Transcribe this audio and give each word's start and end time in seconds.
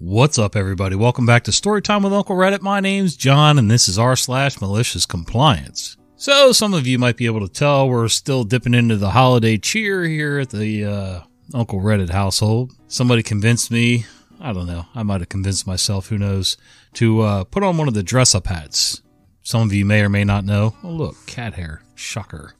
What's 0.00 0.38
up, 0.38 0.54
everybody? 0.54 0.94
Welcome 0.94 1.26
back 1.26 1.42
to 1.42 1.50
Storytime 1.50 2.04
with 2.04 2.12
Uncle 2.12 2.36
Reddit. 2.36 2.62
My 2.62 2.78
name's 2.78 3.16
John, 3.16 3.58
and 3.58 3.68
this 3.68 3.88
is 3.88 3.98
r 3.98 4.14
slash 4.14 4.60
malicious 4.60 5.04
compliance. 5.04 5.96
So, 6.14 6.52
some 6.52 6.72
of 6.72 6.86
you 6.86 7.00
might 7.00 7.16
be 7.16 7.26
able 7.26 7.40
to 7.40 7.52
tell 7.52 7.88
we're 7.88 8.06
still 8.06 8.44
dipping 8.44 8.74
into 8.74 8.96
the 8.96 9.10
holiday 9.10 9.58
cheer 9.58 10.04
here 10.04 10.38
at 10.38 10.50
the 10.50 10.84
uh, 10.84 11.20
Uncle 11.52 11.80
Reddit 11.80 12.10
household. 12.10 12.74
Somebody 12.86 13.24
convinced 13.24 13.72
me, 13.72 14.06
I 14.40 14.52
don't 14.52 14.68
know, 14.68 14.86
I 14.94 15.02
might 15.02 15.20
have 15.20 15.30
convinced 15.30 15.66
myself, 15.66 16.10
who 16.10 16.18
knows, 16.18 16.56
to 16.92 17.22
uh, 17.22 17.42
put 17.42 17.64
on 17.64 17.76
one 17.76 17.88
of 17.88 17.94
the 17.94 18.04
dress 18.04 18.36
up 18.36 18.46
hats. 18.46 19.02
Some 19.42 19.62
of 19.62 19.72
you 19.72 19.84
may 19.84 20.02
or 20.02 20.08
may 20.08 20.22
not 20.22 20.44
know. 20.44 20.76
Oh, 20.84 20.90
look, 20.90 21.26
cat 21.26 21.54
hair. 21.54 21.82
Shocker. 21.96 22.54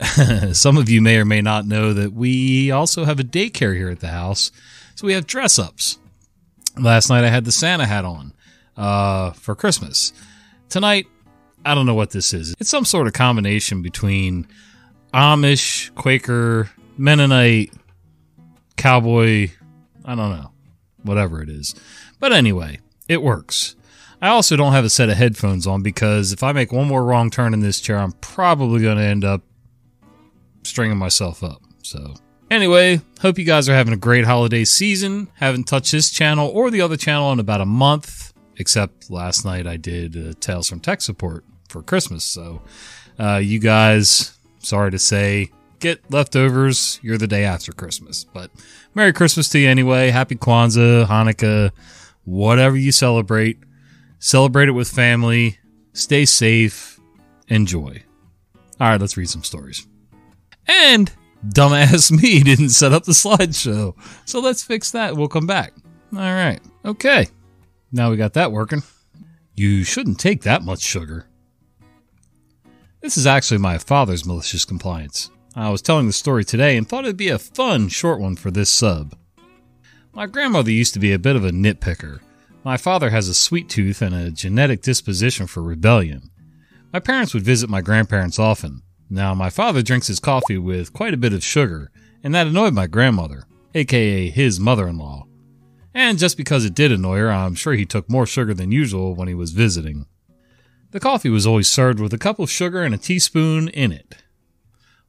Some 0.52 0.76
of 0.76 0.88
you 0.88 1.02
may 1.02 1.16
or 1.16 1.24
may 1.24 1.40
not 1.40 1.66
know 1.66 1.92
that 1.94 2.12
we 2.12 2.70
also 2.70 3.06
have 3.06 3.18
a 3.18 3.24
daycare 3.24 3.74
here 3.76 3.90
at 3.90 3.98
the 3.98 4.10
house. 4.10 4.52
So 4.94 5.04
we 5.04 5.14
have 5.14 5.26
dress 5.26 5.58
ups. 5.58 5.98
Last 6.80 7.08
night 7.10 7.24
I 7.24 7.28
had 7.28 7.44
the 7.44 7.52
Santa 7.52 7.86
hat 7.86 8.04
on 8.04 8.32
uh, 8.76 9.32
for 9.32 9.54
Christmas. 9.54 10.12
Tonight, 10.68 11.06
I 11.64 11.74
don't 11.74 11.86
know 11.86 11.94
what 11.94 12.10
this 12.10 12.32
is. 12.32 12.54
It's 12.60 12.70
some 12.70 12.84
sort 12.84 13.06
of 13.06 13.12
combination 13.12 13.82
between 13.82 14.46
Amish, 15.12 15.94
Quaker, 15.94 16.70
Mennonite, 16.96 17.72
cowboy. 18.76 19.50
I 20.04 20.14
don't 20.14 20.30
know. 20.30 20.52
Whatever 21.02 21.42
it 21.42 21.48
is. 21.48 21.74
But 22.18 22.32
anyway, 22.32 22.80
it 23.08 23.22
works. 23.22 23.76
I 24.20 24.28
also 24.28 24.56
don't 24.56 24.72
have 24.72 24.84
a 24.84 24.90
set 24.90 25.08
of 25.08 25.16
headphones 25.16 25.66
on 25.66 25.82
because 25.82 26.32
if 26.32 26.42
I 26.42 26.52
make 26.52 26.72
one 26.72 26.88
more 26.88 27.04
wrong 27.04 27.30
turn 27.30 27.54
in 27.54 27.60
this 27.60 27.80
chair, 27.80 27.98
I'm 27.98 28.12
probably 28.12 28.82
going 28.82 28.96
to 28.96 29.02
end 29.02 29.24
up 29.24 29.42
stringing 30.64 30.98
myself 30.98 31.44
up. 31.44 31.62
So, 31.82 32.14
anyway, 32.50 33.00
hope 33.20 33.38
you 33.38 33.44
guys 33.44 33.68
are 33.68 33.74
having 33.74 33.94
a 33.94 33.98
great 33.98 34.24
holiday 34.24 34.64
season. 34.64 35.28
Haven't 35.34 35.64
touched 35.64 35.92
this 35.92 36.10
channel 36.10 36.48
or 36.48 36.70
the 36.70 36.80
other 36.80 36.96
channel 36.96 37.32
in 37.32 37.40
about 37.40 37.60
a 37.60 37.66
month, 37.66 38.32
except 38.56 39.10
last 39.10 39.44
night 39.44 39.66
I 39.66 39.76
did 39.76 40.16
uh, 40.16 40.32
Tales 40.40 40.68
from 40.68 40.80
Tech 40.80 41.00
Support 41.00 41.44
for 41.68 41.82
Christmas. 41.82 42.24
So, 42.24 42.62
uh, 43.18 43.36
you 43.36 43.58
guys, 43.58 44.38
sorry 44.58 44.90
to 44.90 44.98
say, 44.98 45.50
get 45.80 46.10
leftovers. 46.10 46.98
You're 47.02 47.18
the 47.18 47.26
day 47.26 47.44
after 47.44 47.72
Christmas. 47.72 48.24
But 48.24 48.50
Merry 48.94 49.12
Christmas 49.12 49.48
to 49.50 49.58
you 49.58 49.68
anyway. 49.68 50.10
Happy 50.10 50.34
Kwanzaa, 50.34 51.06
Hanukkah, 51.06 51.70
whatever 52.24 52.76
you 52.76 52.92
celebrate. 52.92 53.58
Celebrate 54.18 54.68
it 54.68 54.72
with 54.72 54.88
family. 54.88 55.58
Stay 55.92 56.24
safe. 56.24 56.98
Enjoy. 57.48 58.02
All 58.80 58.88
right, 58.88 59.00
let's 59.00 59.16
read 59.16 59.28
some 59.28 59.44
stories. 59.44 59.86
And 60.66 61.10
dumbass 61.46 62.10
me 62.22 62.42
didn't 62.42 62.70
set 62.70 62.92
up 62.92 63.04
the 63.04 63.12
slideshow. 63.12 63.94
So 64.24 64.40
let's 64.40 64.62
fix 64.62 64.90
that. 64.92 65.16
We'll 65.16 65.28
come 65.28 65.46
back. 65.46 65.72
All 66.12 66.20
right. 66.20 66.60
Okay. 66.84 67.28
Now 67.92 68.10
we 68.10 68.16
got 68.16 68.34
that 68.34 68.52
working. 68.52 68.82
You 69.54 69.84
shouldn't 69.84 70.20
take 70.20 70.42
that 70.42 70.62
much 70.62 70.80
sugar. 70.80 71.26
This 73.00 73.16
is 73.16 73.26
actually 73.26 73.58
my 73.58 73.78
father's 73.78 74.26
malicious 74.26 74.64
compliance. 74.64 75.30
I 75.54 75.70
was 75.70 75.82
telling 75.82 76.06
the 76.06 76.12
story 76.12 76.44
today 76.44 76.76
and 76.76 76.88
thought 76.88 77.04
it'd 77.04 77.16
be 77.16 77.28
a 77.28 77.38
fun 77.38 77.88
short 77.88 78.20
one 78.20 78.36
for 78.36 78.50
this 78.50 78.70
sub. 78.70 79.16
My 80.12 80.26
grandmother 80.26 80.70
used 80.70 80.94
to 80.94 81.00
be 81.00 81.12
a 81.12 81.18
bit 81.18 81.36
of 81.36 81.44
a 81.44 81.50
nitpicker. 81.50 82.20
My 82.64 82.76
father 82.76 83.10
has 83.10 83.28
a 83.28 83.34
sweet 83.34 83.68
tooth 83.68 84.02
and 84.02 84.14
a 84.14 84.30
genetic 84.30 84.82
disposition 84.82 85.46
for 85.46 85.62
rebellion. 85.62 86.30
My 86.92 86.98
parents 86.98 87.34
would 87.34 87.44
visit 87.44 87.70
my 87.70 87.80
grandparents 87.80 88.38
often. 88.38 88.82
Now, 89.10 89.34
my 89.34 89.50
father 89.50 89.82
drinks 89.82 90.06
his 90.08 90.20
coffee 90.20 90.58
with 90.58 90.92
quite 90.92 91.14
a 91.14 91.18
bit 91.18 91.32
of 91.32 91.42
sugar, 91.42 91.90
and 92.22 92.34
that 92.34 92.46
annoyed 92.46 92.74
my 92.74 92.86
grandmother, 92.86 93.44
aka 93.74 94.28
his 94.28 94.60
mother 94.60 94.86
in 94.86 94.98
law. 94.98 95.26
And 95.94 96.18
just 96.18 96.36
because 96.36 96.64
it 96.64 96.74
did 96.74 96.92
annoy 96.92 97.18
her, 97.18 97.30
I'm 97.30 97.54
sure 97.54 97.72
he 97.72 97.86
took 97.86 98.10
more 98.10 98.26
sugar 98.26 98.54
than 98.54 98.70
usual 98.70 99.14
when 99.14 99.28
he 99.28 99.34
was 99.34 99.52
visiting. 99.52 100.06
The 100.90 101.00
coffee 101.00 101.30
was 101.30 101.46
always 101.46 101.68
served 101.68 102.00
with 102.00 102.12
a 102.12 102.18
cup 102.18 102.38
of 102.38 102.50
sugar 102.50 102.82
and 102.82 102.94
a 102.94 102.98
teaspoon 102.98 103.68
in 103.68 103.92
it. 103.92 104.16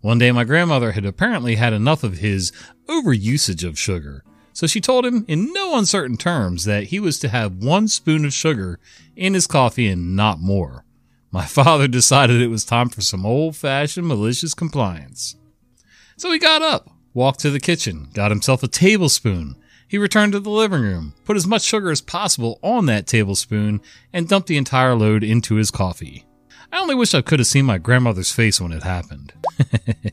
One 0.01 0.18
day, 0.18 0.31
my 0.31 0.45
grandmother 0.45 0.94
had 0.94 1.06
apparently 1.06 1.56
had 1.56 1.74
enough 1.74 2.03
of 2.03 2.19
his 2.19 2.53
overusage 2.88 3.68
of 3.68 3.78
sugar, 3.78 4.24
so 4.53 4.66
she 4.66 4.81
told 4.81 5.06
him 5.06 5.25
in 5.28 5.51
no 5.53 5.78
uncertain 5.78 6.18
terms 6.18 6.66
that 6.66 6.85
he 6.85 7.00
was 7.00 7.19
to 7.19 7.29
have 7.29 7.63
one 7.63 7.88
spoon 7.88 8.25
of 8.25 8.34
sugar 8.34 8.79
in 9.16 9.34
his 9.34 9.47
coffee 9.47 9.88
and 9.88 10.16
not 10.16 10.40
more. 10.40 10.85
My 11.31 11.45
father 11.45 11.88
decided 11.88 12.41
it 12.41 12.47
was 12.47 12.66
time 12.66 12.90
for 12.90 13.01
some 13.01 13.25
old 13.25 13.56
fashioned 13.56 14.07
malicious 14.07 14.53
compliance. 14.53 15.35
So 16.17 16.31
he 16.31 16.40
got 16.40 16.62
up, 16.62 16.90
walked 17.13 17.40
to 17.41 17.50
the 17.50 17.59
kitchen, 17.59 18.09
got 18.13 18.31
himself 18.31 18.63
a 18.63 18.67
tablespoon. 18.67 19.56
He 19.88 19.97
returned 19.97 20.34
to 20.34 20.39
the 20.39 20.50
living 20.50 20.81
room, 20.81 21.13
put 21.25 21.38
as 21.38 21.47
much 21.47 21.63
sugar 21.63 21.89
as 21.89 22.01
possible 22.01 22.59
on 22.62 22.85
that 22.85 23.07
tablespoon, 23.07 23.81
and 24.13 24.28
dumped 24.28 24.47
the 24.47 24.57
entire 24.57 24.95
load 24.95 25.23
into 25.23 25.56
his 25.56 25.72
coffee. 25.72 26.25
I 26.72 26.79
only 26.79 26.94
wish 26.94 27.16
I 27.16 27.22
could 27.22 27.39
have 27.39 27.47
seen 27.47 27.66
my 27.66 27.79
grandmother's 27.79 28.31
face 28.31 28.62
when 28.62 28.72
it 28.72 28.84
happened. 28.84 29.34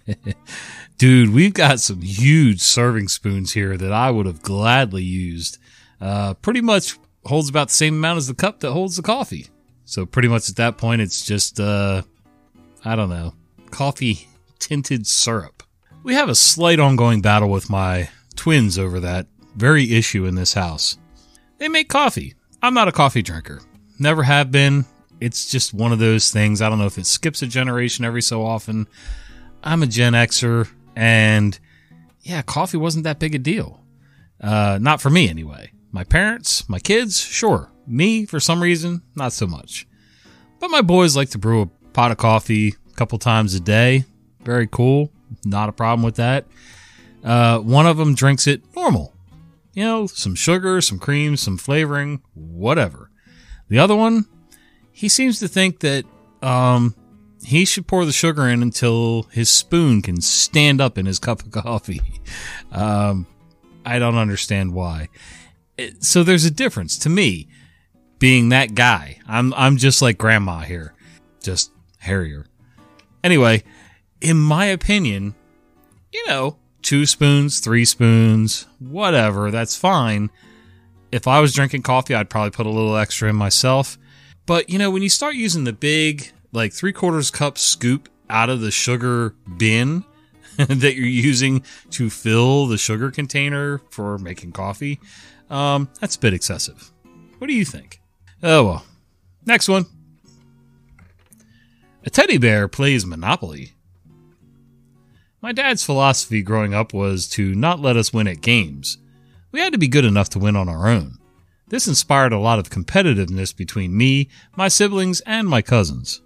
Dude, 0.98 1.34
we've 1.34 1.52
got 1.52 1.80
some 1.80 2.00
huge 2.00 2.60
serving 2.60 3.08
spoons 3.08 3.52
here 3.52 3.76
that 3.76 3.92
I 3.92 4.10
would 4.10 4.24
have 4.24 4.40
gladly 4.40 5.02
used. 5.02 5.58
Uh, 6.00 6.32
pretty 6.34 6.62
much 6.62 6.98
holds 7.26 7.50
about 7.50 7.68
the 7.68 7.74
same 7.74 7.96
amount 7.96 8.16
as 8.16 8.28
the 8.28 8.34
cup 8.34 8.60
that 8.60 8.72
holds 8.72 8.96
the 8.96 9.02
coffee. 9.02 9.48
So 9.86 10.04
pretty 10.04 10.28
much 10.28 10.50
at 10.50 10.56
that 10.56 10.76
point, 10.76 11.00
it's 11.00 11.24
just, 11.24 11.58
uh, 11.60 12.02
I 12.84 12.96
don't 12.96 13.08
know, 13.08 13.34
coffee 13.70 14.28
tinted 14.58 15.06
syrup. 15.06 15.62
We 16.02 16.14
have 16.14 16.28
a 16.28 16.34
slight 16.34 16.80
ongoing 16.80 17.22
battle 17.22 17.48
with 17.48 17.70
my 17.70 18.10
twins 18.34 18.78
over 18.78 19.00
that 19.00 19.26
very 19.54 19.94
issue 19.94 20.26
in 20.26 20.34
this 20.34 20.52
house. 20.52 20.98
They 21.58 21.68
make 21.68 21.88
coffee. 21.88 22.34
I'm 22.62 22.74
not 22.74 22.88
a 22.88 22.92
coffee 22.92 23.22
drinker. 23.22 23.60
Never 23.98 24.24
have 24.24 24.50
been. 24.50 24.84
It's 25.20 25.50
just 25.50 25.72
one 25.72 25.92
of 25.92 25.98
those 25.98 26.30
things. 26.30 26.60
I 26.60 26.68
don't 26.68 26.78
know 26.78 26.86
if 26.86 26.98
it 26.98 27.06
skips 27.06 27.40
a 27.42 27.46
generation 27.46 28.04
every 28.04 28.22
so 28.22 28.44
often. 28.44 28.86
I'm 29.62 29.82
a 29.82 29.86
Gen 29.86 30.12
Xer, 30.12 30.68
and 30.94 31.58
yeah, 32.22 32.42
coffee 32.42 32.76
wasn't 32.76 33.04
that 33.04 33.18
big 33.18 33.34
a 33.34 33.38
deal. 33.38 33.82
Uh, 34.40 34.78
not 34.80 35.00
for 35.00 35.10
me, 35.10 35.28
anyway. 35.28 35.70
My 35.92 36.04
parents, 36.04 36.68
my 36.68 36.78
kids, 36.78 37.18
sure. 37.20 37.70
Me, 37.86 38.26
for 38.26 38.40
some 38.40 38.62
reason, 38.62 39.02
not 39.14 39.32
so 39.32 39.46
much. 39.46 39.86
But 40.58 40.70
my 40.70 40.80
boys 40.80 41.16
like 41.16 41.30
to 41.30 41.38
brew 41.38 41.62
a 41.62 41.66
pot 41.92 42.10
of 42.10 42.16
coffee 42.16 42.74
a 42.90 42.94
couple 42.94 43.18
times 43.18 43.54
a 43.54 43.60
day. 43.60 44.04
Very 44.42 44.66
cool. 44.66 45.10
Not 45.44 45.68
a 45.68 45.72
problem 45.72 46.02
with 46.02 46.16
that. 46.16 46.46
Uh, 47.22 47.58
one 47.58 47.86
of 47.86 47.96
them 47.96 48.14
drinks 48.14 48.46
it 48.46 48.62
normal. 48.74 49.12
You 49.74 49.84
know, 49.84 50.06
some 50.06 50.34
sugar, 50.34 50.80
some 50.80 50.98
cream, 50.98 51.36
some 51.36 51.58
flavoring, 51.58 52.22
whatever. 52.34 53.10
The 53.68 53.78
other 53.78 53.96
one, 53.96 54.26
he 54.92 55.08
seems 55.08 55.40
to 55.40 55.48
think 55.48 55.80
that 55.80 56.04
um, 56.40 56.94
he 57.44 57.64
should 57.64 57.86
pour 57.86 58.04
the 58.04 58.12
sugar 58.12 58.48
in 58.48 58.62
until 58.62 59.24
his 59.24 59.50
spoon 59.50 60.02
can 60.02 60.20
stand 60.20 60.80
up 60.80 60.96
in 60.96 61.06
his 61.06 61.18
cup 61.20 61.42
of 61.42 61.50
coffee. 61.50 62.00
Um, 62.72 63.26
I 63.84 63.98
don't 63.98 64.16
understand 64.16 64.72
why. 64.72 65.08
It, 65.76 66.02
so 66.04 66.22
there's 66.22 66.44
a 66.44 66.50
difference 66.50 66.98
to 67.00 67.08
me 67.08 67.48
being 68.18 68.50
that 68.50 68.74
guy. 68.74 69.18
I'm 69.26 69.52
I'm 69.54 69.76
just 69.76 70.02
like 70.02 70.18
grandma 70.18 70.60
here, 70.60 70.94
just 71.42 71.70
hairier. 71.98 72.46
Anyway, 73.22 73.64
in 74.20 74.36
my 74.38 74.66
opinion, 74.66 75.34
you 76.12 76.24
know, 76.26 76.56
two 76.82 77.06
spoons, 77.06 77.60
three 77.60 77.84
spoons, 77.84 78.66
whatever, 78.78 79.50
that's 79.50 79.76
fine. 79.76 80.30
If 81.12 81.26
I 81.26 81.40
was 81.40 81.52
drinking 81.52 81.82
coffee, 81.82 82.14
I'd 82.14 82.30
probably 82.30 82.50
put 82.50 82.66
a 82.66 82.70
little 82.70 82.96
extra 82.96 83.28
in 83.28 83.36
myself. 83.36 83.98
But 84.46 84.70
you 84.70 84.78
know, 84.78 84.90
when 84.90 85.02
you 85.02 85.08
start 85.08 85.34
using 85.34 85.64
the 85.64 85.72
big, 85.72 86.32
like 86.52 86.72
three 86.72 86.92
quarters 86.92 87.30
cup 87.30 87.58
scoop 87.58 88.08
out 88.30 88.48
of 88.48 88.60
the 88.60 88.70
sugar 88.70 89.34
bin 89.56 90.04
that 90.56 90.94
you're 90.94 91.06
using 91.06 91.62
to 91.90 92.10
fill 92.10 92.66
the 92.66 92.78
sugar 92.78 93.10
container 93.10 93.78
for 93.90 94.18
making 94.18 94.52
coffee, 94.52 95.00
um, 95.50 95.88
that's 96.00 96.16
a 96.16 96.20
bit 96.20 96.34
excessive. 96.34 96.92
What 97.38 97.48
do 97.48 97.54
you 97.54 97.64
think? 97.64 98.00
Oh 98.42 98.64
well. 98.64 98.84
Next 99.44 99.68
one. 99.68 99.86
A 102.04 102.10
teddy 102.10 102.38
bear 102.38 102.68
plays 102.68 103.06
Monopoly. 103.06 103.72
My 105.40 105.52
dad's 105.52 105.84
philosophy 105.84 106.42
growing 106.42 106.74
up 106.74 106.92
was 106.92 107.28
to 107.30 107.54
not 107.54 107.80
let 107.80 107.96
us 107.96 108.12
win 108.12 108.28
at 108.28 108.40
games. 108.40 108.98
We 109.52 109.60
had 109.60 109.72
to 109.72 109.78
be 109.78 109.88
good 109.88 110.04
enough 110.04 110.28
to 110.30 110.38
win 110.38 110.56
on 110.56 110.68
our 110.68 110.88
own. 110.88 111.18
This 111.68 111.88
inspired 111.88 112.32
a 112.32 112.38
lot 112.38 112.58
of 112.58 112.70
competitiveness 112.70 113.56
between 113.56 113.96
me, 113.96 114.28
my 114.54 114.68
siblings, 114.68 115.20
and 115.22 115.48
my 115.48 115.62
cousins. 115.62 116.22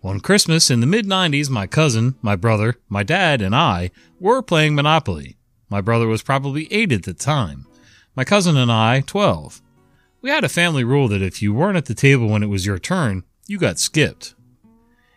One 0.00 0.20
Christmas 0.20 0.70
in 0.70 0.80
the 0.80 0.86
mid 0.86 1.06
90s, 1.06 1.48
my 1.48 1.66
cousin, 1.66 2.14
my 2.22 2.36
brother, 2.36 2.76
my 2.88 3.02
dad, 3.02 3.40
and 3.40 3.54
I 3.54 3.90
were 4.20 4.42
playing 4.42 4.74
Monopoly. 4.74 5.38
My 5.70 5.80
brother 5.80 6.06
was 6.06 6.22
probably 6.22 6.72
8 6.72 6.92
at 6.92 7.02
the 7.04 7.14
time. 7.14 7.66
My 8.14 8.22
cousin 8.22 8.56
and 8.56 8.70
I, 8.70 9.00
12. 9.00 9.62
We 10.24 10.30
had 10.30 10.42
a 10.42 10.48
family 10.48 10.84
rule 10.84 11.06
that 11.08 11.20
if 11.20 11.42
you 11.42 11.52
weren't 11.52 11.76
at 11.76 11.84
the 11.84 11.92
table 11.92 12.28
when 12.28 12.42
it 12.42 12.48
was 12.48 12.64
your 12.64 12.78
turn, 12.78 13.24
you 13.46 13.58
got 13.58 13.78
skipped. 13.78 14.34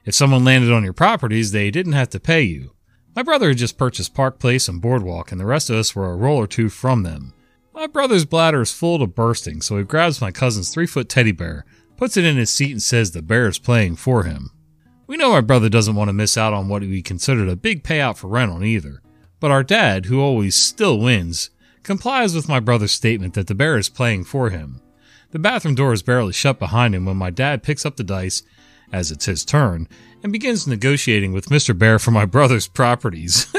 If 0.03 0.13
someone 0.13 0.43
landed 0.43 0.69
on 0.69 0.83
your 0.83 0.91
properties, 0.91 1.53
they 1.53 1.71
didn't 1.71 1.93
have 1.93 2.09
to 2.09 2.19
pay 2.19 2.41
you. 2.41 2.73
My 3.15 3.23
brother 3.23 3.47
had 3.47 3.57
just 3.57 3.77
purchased 3.77 4.13
Park 4.13 4.37
Place 4.37 4.67
and 4.67 4.81
Boardwalk, 4.81 5.31
and 5.31 5.39
the 5.39 5.45
rest 5.45 5.69
of 5.69 5.77
us 5.77 5.95
were 5.95 6.11
a 6.11 6.17
roll 6.17 6.35
or 6.35 6.45
two 6.45 6.67
from 6.67 7.03
them. 7.03 7.33
My 7.73 7.87
brother's 7.87 8.25
bladder 8.25 8.59
is 8.59 8.73
full 8.73 8.99
to 8.99 9.07
bursting, 9.07 9.61
so 9.61 9.77
he 9.77 9.85
grabs 9.85 10.19
my 10.19 10.29
cousin's 10.29 10.73
three 10.73 10.85
foot 10.85 11.07
teddy 11.07 11.31
bear, 11.31 11.63
puts 11.95 12.17
it 12.17 12.25
in 12.25 12.35
his 12.35 12.49
seat, 12.49 12.71
and 12.71 12.83
says 12.83 13.11
the 13.11 13.21
bear 13.21 13.47
is 13.47 13.59
playing 13.59 13.95
for 13.95 14.23
him. 14.23 14.51
We 15.07 15.15
know 15.15 15.31
my 15.31 15.39
brother 15.39 15.69
doesn't 15.69 15.95
want 15.95 16.09
to 16.09 16.13
miss 16.13 16.37
out 16.37 16.51
on 16.51 16.67
what 16.67 16.81
we 16.81 17.01
considered 17.01 17.47
a 17.47 17.55
big 17.55 17.81
payout 17.81 18.17
for 18.17 18.27
rent 18.27 18.51
on 18.51 18.65
either, 18.65 19.01
but 19.39 19.51
our 19.51 19.63
dad, 19.63 20.07
who 20.07 20.19
always 20.19 20.55
still 20.55 20.99
wins, 20.99 21.49
complies 21.83 22.35
with 22.35 22.49
my 22.49 22.59
brother's 22.59 22.91
statement 22.91 23.35
that 23.35 23.47
the 23.47 23.55
bear 23.55 23.77
is 23.77 23.87
playing 23.87 24.25
for 24.25 24.49
him. 24.49 24.81
The 25.31 25.39
bathroom 25.39 25.75
door 25.75 25.91
is 25.93 26.01
barely 26.01 26.31
shut 26.31 26.57
behind 26.57 26.95
him 26.95 27.05
when 27.05 27.17
my 27.17 27.29
dad 27.29 27.63
picks 27.63 27.85
up 27.85 27.97
the 27.97 28.03
dice, 28.03 28.43
as 28.93 29.11
it's 29.11 29.25
his 29.25 29.43
turn, 29.43 29.89
and 30.23 30.31
begins 30.31 30.65
negotiating 30.65 31.33
with 31.33 31.47
Mr. 31.49 31.77
Bear 31.77 31.99
for 31.99 32.11
my 32.11 32.25
brother's 32.25 32.67
properties. 32.67 33.53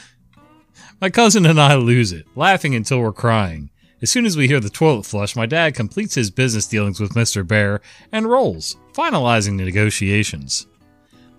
my 1.00 1.10
cousin 1.10 1.46
and 1.46 1.60
I 1.60 1.74
lose 1.74 2.12
it, 2.12 2.26
laughing 2.36 2.74
until 2.74 3.00
we're 3.00 3.12
crying. 3.12 3.70
As 4.00 4.10
soon 4.10 4.26
as 4.26 4.36
we 4.36 4.46
hear 4.46 4.60
the 4.60 4.70
toilet 4.70 5.04
flush, 5.04 5.34
my 5.34 5.46
dad 5.46 5.74
completes 5.74 6.14
his 6.14 6.30
business 6.30 6.68
dealings 6.68 7.00
with 7.00 7.14
Mr. 7.14 7.44
Bear 7.46 7.80
and 8.12 8.30
rolls, 8.30 8.76
finalizing 8.92 9.58
the 9.58 9.64
negotiations. 9.64 10.68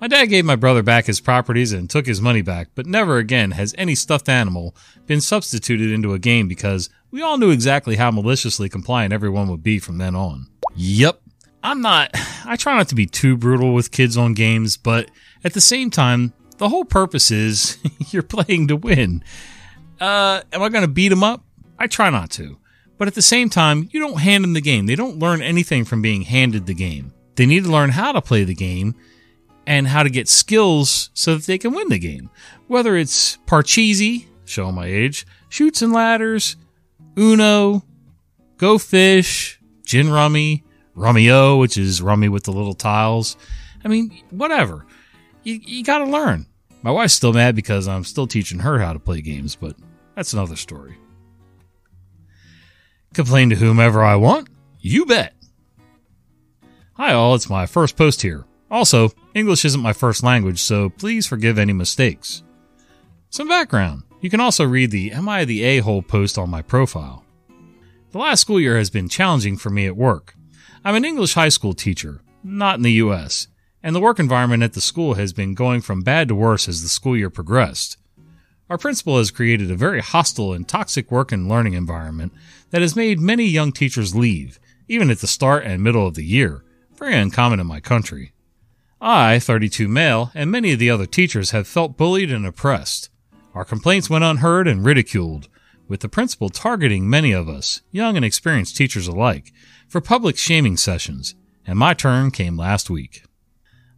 My 0.02 0.08
dad 0.08 0.28
gave 0.28 0.46
my 0.46 0.56
brother 0.56 0.82
back 0.82 1.08
his 1.08 1.20
properties 1.20 1.74
and 1.74 1.90
took 1.90 2.06
his 2.06 2.22
money 2.22 2.42
back, 2.42 2.70
but 2.74 2.86
never 2.86 3.18
again 3.18 3.52
has 3.52 3.76
any 3.78 3.96
stuffed 3.96 4.30
animal 4.30 4.74
been 5.08 5.20
substituted 5.20 5.92
into 5.92 6.14
a 6.14 6.20
game 6.20 6.48
because 6.48 6.90
we 7.12 7.22
all 7.22 7.38
knew 7.38 7.52
exactly 7.52 7.98
how 7.98 8.10
maliciously 8.10 8.70
compliant 8.70 9.12
everyone 9.12 9.50
would 9.50 9.62
be 9.62 9.78
from 9.78 9.98
then 9.98 10.16
on. 10.16 10.48
Yep. 10.76 11.22
I'm 11.62 11.82
not, 11.82 12.12
I 12.46 12.56
try 12.56 12.78
not 12.78 12.88
to 12.90 12.96
be 12.96 13.08
too 13.08 13.36
brutal 13.36 13.74
with 13.74 13.92
kids 13.92 14.16
on 14.16 14.34
games, 14.34 14.78
but 14.78 15.12
at 15.44 15.54
the 15.54 15.62
same 15.62 15.90
time, 15.90 16.34
the 16.60 16.70
whole 16.70 16.86
purpose 16.86 17.30
is 17.30 17.78
you're 18.12 18.24
playing 18.24 18.70
to 18.70 18.78
win. 18.78 19.22
Uh, 20.00 20.42
am 20.54 20.62
I 20.62 20.70
going 20.70 20.84
to 20.84 20.88
beat 20.88 21.10
them 21.10 21.24
up? 21.24 21.44
I 21.78 21.88
try 21.88 22.10
not 22.10 22.30
to. 22.32 22.58
But 22.98 23.10
at 23.10 23.16
the 23.16 23.22
same 23.22 23.50
time, 23.50 23.90
you 23.92 24.00
don't 24.00 24.20
hand 24.20 24.46
them 24.46 24.54
the 24.54 24.62
game. 24.62 24.86
They 24.86 24.96
don't 24.96 25.20
learn 25.20 25.42
anything 25.42 25.84
from 25.84 26.02
being 26.02 26.22
handed 26.22 26.68
the 26.68 26.74
game. 26.74 27.14
They 27.36 27.46
need 27.46 27.66
to 27.66 27.72
learn 27.72 27.92
how 27.92 28.14
to 28.14 28.22
play 28.22 28.44
the 28.46 28.56
game 28.56 28.96
and 29.70 29.88
how 29.88 30.02
to 30.02 30.10
get 30.10 30.28
skills 30.28 31.12
so 31.14 31.36
that 31.36 31.46
they 31.46 31.60
can 31.60 31.76
win 31.76 31.90
the 31.90 32.00
game. 32.00 32.32
Whether 32.68 32.98
it's 32.98 33.38
Parcheesi, 33.46 34.26
show 34.44 34.72
my 34.72 34.88
age, 34.88 35.28
Chutes 35.48 35.84
and 35.84 35.94
Ladders, 35.94 36.58
Uno, 37.16 37.86
Go 38.58 38.80
Fish, 38.80 39.62
Gin 39.86 40.10
Rummy, 40.10 40.64
Rummy-O, 40.96 41.58
which 41.60 41.78
is 41.78 42.02
rummy 42.02 42.30
with 42.30 42.46
the 42.46 42.52
little 42.52 42.74
tiles. 42.74 43.38
I 43.86 43.90
mean, 43.90 44.24
whatever. 44.32 44.88
You, 45.44 45.60
you 45.64 45.84
gotta 45.84 46.06
learn. 46.06 46.48
My 46.82 46.90
wife's 46.90 47.14
still 47.14 47.32
mad 47.32 47.56
because 47.56 47.88
I'm 47.88 48.04
still 48.04 48.26
teaching 48.26 48.60
her 48.60 48.80
how 48.80 48.94
to 48.94 49.00
play 49.00 49.22
games, 49.22 49.56
but 49.56 49.76
that's 50.16 50.34
another 50.34 50.56
story. 50.56 50.98
Complain 53.14 53.52
to 53.52 53.56
whomever 53.56 54.04
I 54.04 54.16
want? 54.16 54.50
You 54.80 55.06
bet. 55.06 55.36
Hi, 56.94 57.14
all. 57.14 57.36
It's 57.36 57.50
my 57.50 57.68
first 57.68 57.96
post 57.96 58.24
here. 58.24 58.46
Also, 58.72 59.12
English 59.34 59.66
isn't 59.66 59.82
my 59.82 59.94
first 59.94 60.24
language, 60.24 60.62
so 60.62 60.90
please 60.90 61.26
forgive 61.26 61.58
any 61.58 61.74
mistakes. 61.74 62.44
Some 63.30 63.48
background. 63.48 64.04
You 64.22 64.30
can 64.30 64.40
also 64.40 64.66
read 64.66 64.92
the 64.92 65.12
Am 65.12 65.30
I 65.30 65.46
the 65.46 65.64
A 65.64 65.80
hole 65.80 66.02
post 66.02 66.38
on 66.38 66.50
my 66.50 66.62
profile. 66.62 67.24
The 68.12 68.18
last 68.18 68.42
school 68.42 68.60
year 68.60 68.78
has 68.78 68.90
been 68.90 69.08
challenging 69.08 69.56
for 69.56 69.70
me 69.70 69.86
at 69.86 69.96
work. 69.96 70.36
I'm 70.84 70.96
an 70.96 71.06
English 71.06 71.34
high 71.34 71.50
school 71.50 71.74
teacher, 71.74 72.22
not 72.44 72.76
in 72.76 72.82
the 72.84 72.94
US, 72.94 73.48
and 73.82 73.96
the 73.96 74.00
work 74.00 74.20
environment 74.20 74.64
at 74.64 74.74
the 74.74 74.82
school 74.82 75.14
has 75.14 75.32
been 75.32 75.54
going 75.54 75.82
from 75.82 76.02
bad 76.02 76.28
to 76.28 76.36
worse 76.36 76.68
as 76.68 76.82
the 76.82 76.90
school 76.90 77.16
year 77.16 77.30
progressed. 77.30 77.98
Our 78.70 78.78
principal 78.78 79.18
has 79.18 79.32
created 79.32 79.72
a 79.72 79.76
very 79.76 80.02
hostile 80.02 80.54
and 80.54 80.68
toxic 80.68 81.12
work 81.12 81.32
and 81.32 81.50
learning 81.50 81.74
environment 81.74 82.34
that 82.70 82.82
has 82.82 82.96
made 82.96 83.20
many 83.20 83.46
young 83.46 83.72
teachers 83.72 84.16
leave, 84.16 84.60
even 84.88 85.10
at 85.10 85.20
the 85.20 85.28
start 85.28 85.66
and 85.66 85.82
middle 85.82 86.06
of 86.06 86.16
the 86.16 86.26
year, 86.26 86.64
very 86.96 87.16
uncommon 87.16 87.60
in 87.60 87.68
my 87.68 87.80
country. 87.80 88.34
I, 89.02 89.40
32 89.40 89.88
male, 89.88 90.32
and 90.36 90.52
many 90.52 90.74
of 90.74 90.80
the 90.80 90.90
other 90.90 91.06
teachers 91.06 91.52
have 91.52 91.68
felt 91.68 91.96
bullied 91.96 92.32
and 92.32 92.46
oppressed. 92.46 93.10
Our 93.54 93.64
complaints 93.64 94.10
went 94.10 94.26
unheard 94.26 94.68
and 94.68 94.84
ridiculed, 94.84 95.48
with 95.88 96.02
the 96.02 96.10
principal 96.10 96.50
targeting 96.50 97.10
many 97.10 97.32
of 97.32 97.48
us, 97.48 97.82
young 97.92 98.18
and 98.18 98.26
experienced 98.26 98.76
teachers 98.76 99.08
alike, 99.08 99.54
for 99.88 100.02
public 100.02 100.38
shaming 100.38 100.76
sessions, 100.76 101.34
and 101.66 101.80
my 101.80 101.94
turn 101.94 102.30
came 102.32 102.58
last 102.58 102.90
week. 102.90 103.24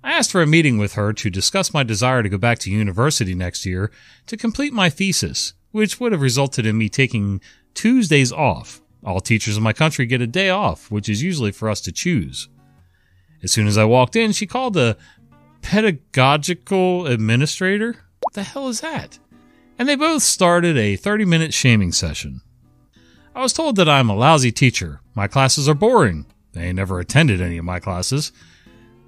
I 0.04 0.14
asked 0.14 0.32
for 0.32 0.42
a 0.42 0.48
meeting 0.48 0.78
with 0.78 0.94
her 0.94 1.14
to 1.14 1.30
discuss 1.30 1.74
my 1.74 1.84
desire 1.84 2.24
to 2.24 2.30
go 2.30 2.38
back 2.38 2.60
to 2.60 2.72
university 2.72 3.36
next 3.36 3.66
year 3.66 3.92
to 4.28 4.38
complete 4.38 4.74
my 4.74 4.90
thesis, 4.90 5.54
which 5.72 6.00
would 6.00 6.12
have 6.12 6.22
resulted 6.22 6.66
in 6.66 6.78
me 6.78 6.90
taking 6.90 7.42
Tuesdays 7.74 8.32
off. 8.32 8.82
All 9.04 9.20
teachers 9.20 9.58
in 9.58 9.64
my 9.64 9.74
country 9.74 10.06
get 10.06 10.22
a 10.22 10.28
day 10.28 10.50
off, 10.50 10.92
which 10.92 11.10
is 11.10 11.24
usually 11.24 11.52
for 11.52 11.70
us 11.70 11.82
to 11.82 11.92
choose. 11.92 12.50
As 13.44 13.52
soon 13.52 13.68
as 13.68 13.78
I 13.78 13.86
walked 13.86 14.16
in, 14.16 14.32
she 14.32 14.46
called 14.46 14.74
the 14.74 14.98
pedagogical 15.62 17.08
administrator. 17.08 17.98
What 18.22 18.34
the 18.34 18.44
hell 18.44 18.68
is 18.68 18.82
that? 18.82 19.20
And 19.80 19.88
they 19.90 19.96
both 19.96 20.24
started 20.24 20.78
a 20.78 20.96
30 20.96 21.26
minute 21.26 21.54
shaming 21.54 21.92
session. 21.92 22.42
I 23.34 23.42
was 23.42 23.54
told 23.54 23.78
that 23.78 23.90
I'm 23.90 24.10
a 24.10 24.16
lousy 24.16 24.52
teacher, 24.52 25.00
my 25.16 25.28
classes 25.28 25.70
are 25.70 25.74
boring, 25.74 26.26
they 26.54 26.74
never 26.74 27.00
attended 27.00 27.42
any 27.42 27.58
of 27.58 27.66
my 27.66 27.80
classes, 27.80 28.32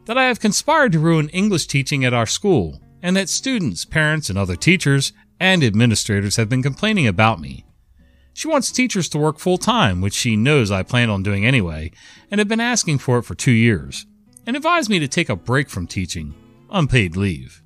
that 0.05 0.17
I 0.17 0.25
have 0.25 0.39
conspired 0.39 0.93
to 0.93 0.99
ruin 0.99 1.29
English 1.29 1.67
teaching 1.67 2.05
at 2.05 2.13
our 2.13 2.25
school, 2.25 2.79
and 3.01 3.17
that 3.17 3.27
students, 3.27 3.83
parents, 3.83 4.29
and 4.29 4.39
other 4.39 4.55
teachers 4.55 5.11
and 5.41 5.61
administrators 5.61 6.37
have 6.37 6.47
been 6.47 6.63
complaining 6.63 7.05
about 7.05 7.41
me. 7.41 7.65
She 8.33 8.47
wants 8.47 8.71
teachers 8.71 9.09
to 9.09 9.17
work 9.17 9.39
full 9.39 9.57
time, 9.57 9.99
which 9.99 10.13
she 10.13 10.37
knows 10.37 10.71
I 10.71 10.83
plan 10.83 11.09
on 11.09 11.21
doing 11.21 11.45
anyway, 11.45 11.91
and 12.31 12.39
have 12.39 12.47
been 12.47 12.61
asking 12.61 12.99
for 12.99 13.19
it 13.19 13.23
for 13.23 13.35
two 13.35 13.51
years 13.51 14.05
and 14.45 14.55
advised 14.55 14.89
me 14.89 14.99
to 14.99 15.07
take 15.07 15.29
a 15.29 15.35
break 15.35 15.69
from 15.69 15.87
teaching, 15.87 16.33
unpaid 16.69 17.15
leave. 17.15 17.61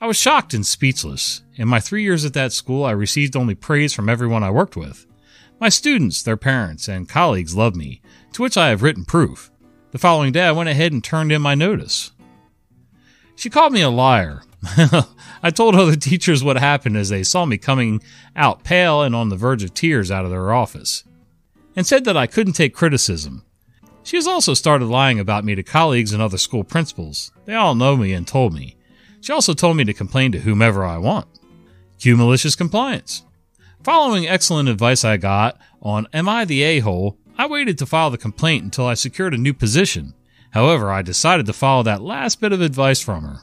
I 0.00 0.06
was 0.06 0.16
shocked 0.16 0.52
and 0.54 0.66
speechless. 0.66 1.42
In 1.54 1.68
my 1.68 1.80
three 1.80 2.02
years 2.02 2.24
at 2.24 2.34
that 2.34 2.52
school, 2.52 2.84
I 2.84 2.90
received 2.90 3.36
only 3.36 3.54
praise 3.54 3.92
from 3.92 4.08
everyone 4.08 4.42
I 4.42 4.50
worked 4.50 4.76
with. 4.76 5.06
My 5.60 5.68
students, 5.68 6.22
their 6.22 6.36
parents, 6.36 6.88
and 6.88 7.08
colleagues 7.08 7.54
loved 7.54 7.76
me, 7.76 8.02
to 8.32 8.42
which 8.42 8.56
I 8.56 8.70
have 8.70 8.82
written 8.82 9.04
proof. 9.04 9.52
The 9.92 9.98
following 9.98 10.32
day, 10.32 10.44
I 10.44 10.52
went 10.52 10.68
ahead 10.68 10.92
and 10.92 11.04
turned 11.04 11.30
in 11.30 11.40
my 11.42 11.54
notice. 11.54 12.10
She 13.36 13.50
called 13.50 13.72
me 13.72 13.82
a 13.82 13.90
liar. 13.90 14.42
I 15.42 15.50
told 15.50 15.76
other 15.76 15.96
teachers 15.96 16.42
what 16.42 16.56
happened 16.56 16.96
as 16.96 17.08
they 17.08 17.22
saw 17.22 17.44
me 17.44 17.58
coming 17.58 18.02
out 18.34 18.64
pale 18.64 19.02
and 19.02 19.14
on 19.14 19.28
the 19.28 19.36
verge 19.36 19.62
of 19.62 19.74
tears 19.74 20.10
out 20.10 20.24
of 20.24 20.30
their 20.30 20.52
office, 20.52 21.04
and 21.76 21.86
said 21.86 22.04
that 22.06 22.16
I 22.16 22.26
couldn't 22.26 22.54
take 22.54 22.74
criticism, 22.74 23.44
she 24.02 24.16
has 24.16 24.26
also 24.26 24.54
started 24.54 24.86
lying 24.86 25.18
about 25.20 25.44
me 25.44 25.54
to 25.54 25.62
colleagues 25.62 26.12
and 26.12 26.22
other 26.22 26.38
school 26.38 26.64
principals. 26.64 27.32
They 27.44 27.54
all 27.54 27.74
know 27.74 27.96
me 27.96 28.12
and 28.12 28.26
told 28.26 28.52
me. 28.52 28.76
She 29.20 29.32
also 29.32 29.54
told 29.54 29.76
me 29.76 29.84
to 29.84 29.94
complain 29.94 30.32
to 30.32 30.40
whomever 30.40 30.84
I 30.84 30.98
want. 30.98 31.28
Cue 31.98 32.16
malicious 32.16 32.56
compliance. 32.56 33.24
Following 33.84 34.26
excellent 34.26 34.68
advice 34.68 35.04
I 35.04 35.16
got 35.16 35.58
on 35.80 36.06
Am 36.12 36.28
I 36.28 36.44
the 36.44 36.62
A 36.62 36.80
hole, 36.80 37.18
I 37.38 37.46
waited 37.46 37.78
to 37.78 37.86
file 37.86 38.10
the 38.10 38.18
complaint 38.18 38.64
until 38.64 38.86
I 38.86 38.94
secured 38.94 39.34
a 39.34 39.38
new 39.38 39.54
position. 39.54 40.14
However, 40.50 40.90
I 40.90 41.02
decided 41.02 41.46
to 41.46 41.52
follow 41.52 41.82
that 41.84 42.02
last 42.02 42.40
bit 42.40 42.52
of 42.52 42.60
advice 42.60 43.00
from 43.00 43.24
her. 43.24 43.40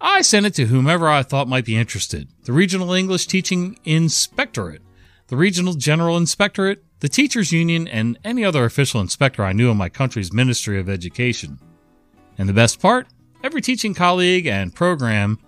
I 0.00 0.22
sent 0.22 0.46
it 0.46 0.54
to 0.54 0.66
whomever 0.66 1.08
I 1.08 1.22
thought 1.22 1.48
might 1.48 1.64
be 1.64 1.76
interested 1.76 2.28
the 2.44 2.52
Regional 2.52 2.92
English 2.92 3.26
Teaching 3.26 3.78
Inspectorate, 3.84 4.82
the 5.28 5.36
Regional 5.36 5.74
General 5.74 6.16
Inspectorate, 6.16 6.84
the 7.02 7.08
teachers 7.08 7.50
union, 7.50 7.88
and 7.88 8.16
any 8.22 8.44
other 8.44 8.64
official 8.64 9.00
inspector 9.00 9.44
I 9.44 9.52
knew 9.52 9.72
in 9.72 9.76
my 9.76 9.88
country's 9.88 10.32
Ministry 10.32 10.78
of 10.78 10.88
Education. 10.88 11.58
And 12.38 12.48
the 12.48 12.52
best 12.52 12.80
part? 12.80 13.08
Every 13.42 13.60
teaching 13.60 13.92
colleague 13.92 14.46
and 14.46 14.72
program 14.72 15.40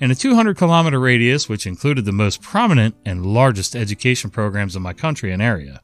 in 0.00 0.10
a 0.10 0.16
200 0.16 0.56
kilometer 0.56 0.98
radius, 0.98 1.48
which 1.48 1.68
included 1.68 2.04
the 2.04 2.10
most 2.10 2.42
prominent 2.42 2.96
and 3.06 3.24
largest 3.24 3.76
education 3.76 4.28
programs 4.28 4.74
in 4.74 4.82
my 4.82 4.92
country 4.92 5.30
and 5.30 5.40
area. 5.40 5.82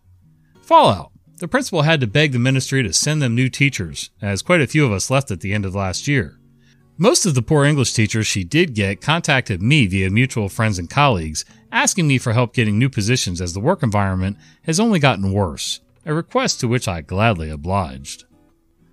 Fallout. 0.62 1.12
The 1.36 1.46
principal 1.46 1.82
had 1.82 2.00
to 2.00 2.08
beg 2.08 2.32
the 2.32 2.40
ministry 2.40 2.82
to 2.82 2.92
send 2.92 3.22
them 3.22 3.36
new 3.36 3.48
teachers, 3.48 4.10
as 4.20 4.42
quite 4.42 4.62
a 4.62 4.66
few 4.66 4.84
of 4.84 4.90
us 4.90 5.12
left 5.12 5.30
at 5.30 5.42
the 5.42 5.54
end 5.54 5.64
of 5.64 5.76
last 5.76 6.08
year. 6.08 6.40
Most 6.96 7.24
of 7.24 7.36
the 7.36 7.42
poor 7.42 7.64
English 7.64 7.92
teachers 7.92 8.26
she 8.26 8.42
did 8.42 8.74
get 8.74 9.00
contacted 9.00 9.62
me 9.62 9.86
via 9.86 10.10
mutual 10.10 10.48
friends 10.48 10.76
and 10.76 10.90
colleagues, 10.90 11.44
asking 11.72 12.08
me 12.08 12.18
for 12.18 12.32
help 12.32 12.54
getting 12.54 12.78
new 12.78 12.88
positions 12.88 13.40
as 13.40 13.52
the 13.52 13.60
work 13.60 13.82
environment 13.82 14.37
has 14.62 14.80
only 14.80 14.98
gotten 14.98 15.32
worse, 15.32 15.80
a 16.04 16.14
request 16.14 16.60
to 16.60 16.68
which 16.68 16.88
I 16.88 17.00
gladly 17.00 17.50
obliged. 17.50 18.25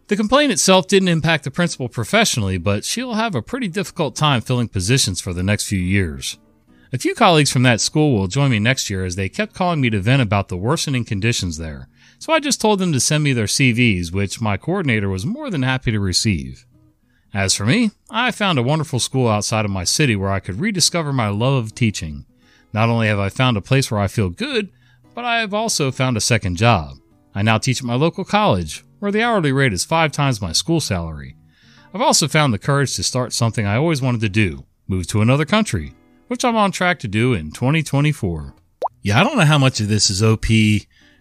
The 0.08 0.16
complaint 0.16 0.52
itself 0.52 0.88
didn't 0.88 1.08
impact 1.08 1.46
the 1.46 1.52
principal 1.52 1.90
professionally, 1.90 2.58
but 2.58 2.86
she'll 2.86 3.16
have 3.16 3.34
a 3.34 3.42
pretty 3.42 3.68
difficult 3.68 4.16
time 4.16 4.42
filling 4.42 4.68
positions 4.68 5.20
for 5.20 5.34
the 5.34 5.42
next 5.42 5.68
few 5.68 5.80
years. 5.80 6.38
A 6.94 7.00
few 7.00 7.16
colleagues 7.16 7.52
from 7.52 7.64
that 7.64 7.82
school 7.82 8.14
will 8.14 8.28
join 8.28 8.52
me 8.52 8.60
next 8.60 8.90
year 8.90 9.04
as 9.04 9.16
they 9.16 9.30
kept 9.30 9.56
calling 9.56 9.82
me 9.82 9.90
to 9.90 10.00
vent 10.00 10.22
about 10.22 10.50
the 10.50 10.58
worsening 10.58 11.06
conditions 11.06 11.58
there, 11.58 11.90
so 12.20 12.32
I 12.32 12.40
just 12.40 12.62
told 12.62 12.80
them 12.80 12.94
to 12.94 13.00
send 13.00 13.24
me 13.24 13.34
their 13.34 13.46
CVs, 13.46 14.12
which 14.12 14.40
my 14.40 14.58
coordinator 14.58 15.10
was 15.10 15.26
more 15.26 15.50
than 15.50 15.64
happy 15.64 15.92
to 15.92 16.00
receive. 16.00 16.66
As 17.34 17.54
for 17.54 17.66
me, 17.66 17.92
I 18.10 18.32
found 18.32 18.60
a 18.60 18.64
wonderful 18.64 19.00
school 19.00 19.28
outside 19.28 19.66
of 19.66 19.72
my 19.72 19.84
city 19.84 20.16
where 20.16 20.32
I 20.32 20.40
could 20.40 20.60
rediscover 20.60 21.12
my 21.12 21.28
love 21.28 21.66
of 21.66 21.76
teaching. 21.76 22.26
Not 22.76 22.90
only 22.90 23.08
have 23.08 23.20
I 23.20 23.30
found 23.30 23.56
a 23.56 23.62
place 23.62 23.90
where 23.90 24.02
I 24.02 24.08
feel 24.08 24.30
good, 24.30 24.70
but 25.14 25.24
I 25.24 25.40
have 25.40 25.54
also 25.54 25.94
found 25.94 26.18
a 26.18 26.22
second 26.22 26.58
job. 26.58 26.98
I 27.34 27.42
now 27.42 27.58
teach 27.58 27.80
at 27.80 27.86
my 27.86 27.96
local 27.96 28.26
college, 28.26 28.84
where 29.00 29.14
the 29.14 29.24
hourly 29.24 29.54
rate 29.54 29.72
is 29.72 29.86
five 29.86 30.12
times 30.12 30.42
my 30.42 30.52
school 30.52 30.82
salary. 30.82 31.38
I've 31.94 32.02
also 32.02 32.28
found 32.28 32.54
the 32.54 32.60
courage 32.60 32.94
to 32.98 33.04
start 33.04 33.32
something 33.32 33.66
I 33.66 33.78
always 33.78 34.02
wanted 34.02 34.20
to 34.22 34.30
do 34.30 34.66
move 34.90 35.08
to 35.08 35.22
another 35.22 35.46
country, 35.46 35.94
which 36.28 36.44
I'm 36.44 36.58
on 36.58 36.74
track 36.74 37.00
to 37.00 37.08
do 37.08 37.34
in 37.34 37.54
2024. 37.54 38.54
Yeah, 39.04 39.22
I 39.22 39.24
don't 39.24 39.38
know 39.38 39.46
how 39.46 39.58
much 39.58 39.80
of 39.80 39.88
this 39.88 40.10
is 40.10 40.22
OP 40.22 40.46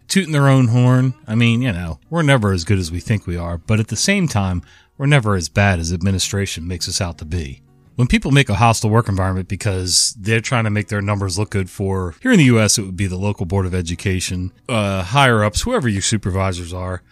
tooting 0.08 0.32
their 0.32 0.49
own 0.49 0.66
horn. 0.66 1.14
I 1.28 1.37
mean, 1.37 1.62
you 1.62 1.73
know, 1.73 2.00
we're 2.11 2.23
never 2.23 2.52
as 2.52 2.64
good 2.64 2.80
as 2.80 2.90
we 2.90 2.99
think 2.99 3.28
we 3.28 3.37
are, 3.37 3.58
but 3.58 3.78
at 3.78 3.87
the 3.87 3.96
same 3.96 4.26
time, 4.26 4.62
we're 4.99 5.06
never 5.06 5.37
as 5.37 5.49
bad 5.49 5.78
as 5.78 5.92
administration 5.92 6.66
makes 6.66 6.88
us 6.88 7.00
out 7.00 7.18
to 7.18 7.25
be. 7.25 7.62
When 7.96 8.08
people 8.08 8.32
make 8.32 8.48
a 8.48 8.56
hostile 8.56 8.90
work 8.90 9.08
environment 9.08 9.46
because 9.46 10.16
they're 10.18 10.40
trying 10.40 10.64
to 10.64 10.70
make 10.70 10.88
their 10.88 11.00
numbers 11.00 11.38
look 11.38 11.50
good 11.50 11.70
for, 11.70 12.16
here 12.20 12.32
in 12.32 12.38
the 12.38 12.44
US, 12.44 12.76
it 12.76 12.82
would 12.82 12.96
be 12.96 13.06
the 13.06 13.16
local 13.16 13.46
board 13.46 13.66
of 13.66 13.74
education, 13.74 14.52
uh, 14.68 15.04
higher 15.04 15.44
ups, 15.44 15.62
whoever 15.62 15.88
your 15.88 16.02
supervisors 16.02 16.72
are, 16.72 17.02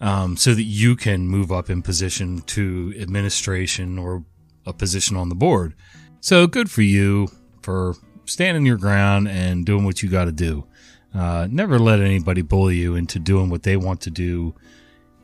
um, 0.00 0.36
so 0.36 0.52
that 0.52 0.64
you 0.64 0.96
can 0.96 1.28
move 1.28 1.52
up 1.52 1.70
in 1.70 1.80
position 1.80 2.40
to 2.40 2.92
administration 2.98 3.98
or 3.98 4.24
a 4.66 4.72
position 4.72 5.16
on 5.16 5.28
the 5.28 5.36
board. 5.36 5.74
So 6.20 6.48
good 6.48 6.68
for 6.70 6.82
you 6.82 7.28
for 7.62 7.94
standing 8.24 8.66
your 8.66 8.78
ground 8.78 9.28
and 9.28 9.64
doing 9.64 9.84
what 9.84 10.02
you 10.02 10.08
got 10.08 10.24
to 10.24 10.32
do. 10.32 10.66
Uh, 11.14 11.46
never 11.50 11.78
let 11.78 12.00
anybody 12.00 12.42
bully 12.42 12.76
you 12.76 12.96
into 12.96 13.20
doing 13.20 13.48
what 13.48 13.62
they 13.62 13.76
want 13.76 14.00
to 14.00 14.10
do, 14.10 14.54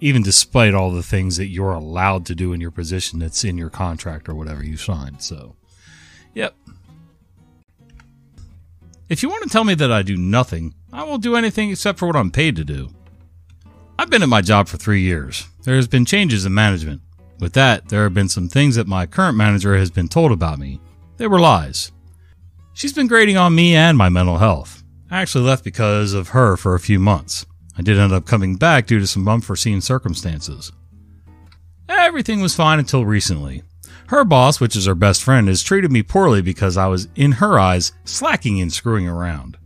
even 0.00 0.22
despite 0.22 0.74
all 0.74 0.90
the 0.90 1.02
things 1.02 1.36
that 1.36 1.48
you're 1.48 1.72
allowed 1.72 2.26
to 2.26 2.34
do 2.34 2.52
in 2.52 2.60
your 2.60 2.70
position 2.70 3.18
that's 3.18 3.44
in 3.44 3.58
your 3.58 3.70
contract 3.70 4.28
or 4.28 4.34
whatever 4.34 4.64
you 4.64 4.76
signed. 4.76 5.22
So, 5.22 5.56
yep. 6.34 6.54
If 9.08 9.22
you 9.22 9.28
want 9.28 9.42
to 9.44 9.48
tell 9.48 9.64
me 9.64 9.74
that 9.74 9.90
I 9.90 10.02
do 10.02 10.16
nothing, 10.16 10.74
I 10.92 11.02
won't 11.04 11.22
do 11.22 11.36
anything 11.36 11.70
except 11.70 11.98
for 11.98 12.06
what 12.06 12.16
I'm 12.16 12.30
paid 12.30 12.56
to 12.56 12.64
do. 12.64 12.90
I've 13.98 14.10
been 14.10 14.22
at 14.22 14.28
my 14.28 14.42
job 14.42 14.68
for 14.68 14.76
three 14.76 15.00
years. 15.00 15.46
There 15.62 15.76
has 15.76 15.88
been 15.88 16.04
changes 16.04 16.46
in 16.46 16.54
management. 16.54 17.00
With 17.40 17.52
that, 17.54 17.88
there 17.88 18.04
have 18.04 18.14
been 18.14 18.28
some 18.28 18.48
things 18.48 18.76
that 18.76 18.86
my 18.86 19.06
current 19.06 19.36
manager 19.36 19.76
has 19.76 19.90
been 19.90 20.08
told 20.08 20.30
about 20.30 20.58
me. 20.58 20.80
They 21.16 21.26
were 21.26 21.40
lies. 21.40 21.90
She's 22.74 22.92
been 22.92 23.08
grading 23.08 23.36
on 23.36 23.54
me 23.54 23.74
and 23.74 23.98
my 23.98 24.08
mental 24.08 24.38
health. 24.38 24.84
I 25.10 25.20
actually 25.20 25.44
left 25.44 25.64
because 25.64 26.12
of 26.12 26.28
her 26.28 26.56
for 26.56 26.74
a 26.74 26.80
few 26.80 27.00
months. 27.00 27.46
I 27.78 27.82
did 27.82 27.96
end 27.96 28.12
up 28.12 28.26
coming 28.26 28.56
back 28.56 28.86
due 28.86 28.98
to 28.98 29.06
some 29.06 29.28
unforeseen 29.28 29.80
circumstances. 29.80 30.72
Everything 31.88 32.40
was 32.40 32.56
fine 32.56 32.80
until 32.80 33.06
recently. 33.06 33.62
Her 34.08 34.24
boss, 34.24 34.58
which 34.58 34.74
is 34.74 34.86
her 34.86 34.94
best 34.94 35.22
friend, 35.22 35.48
has 35.48 35.62
treated 35.62 35.92
me 35.92 36.02
poorly 36.02 36.42
because 36.42 36.76
I 36.76 36.88
was, 36.88 37.08
in 37.14 37.32
her 37.32 37.58
eyes, 37.58 37.92
slacking 38.04 38.60
and 38.60 38.72
screwing 38.72 39.06
around. 39.06 39.58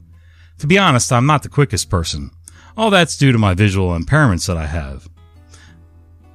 To 0.58 0.66
be 0.66 0.78
honest, 0.78 1.12
I'm 1.12 1.26
not 1.26 1.42
the 1.42 1.48
quickest 1.48 1.88
person. 1.88 2.30
All 2.76 2.90
that's 2.90 3.16
due 3.16 3.32
to 3.32 3.38
my 3.38 3.54
visual 3.54 3.96
impairments 3.98 4.46
that 4.46 4.56
I 4.56 4.66
have. 4.66 5.08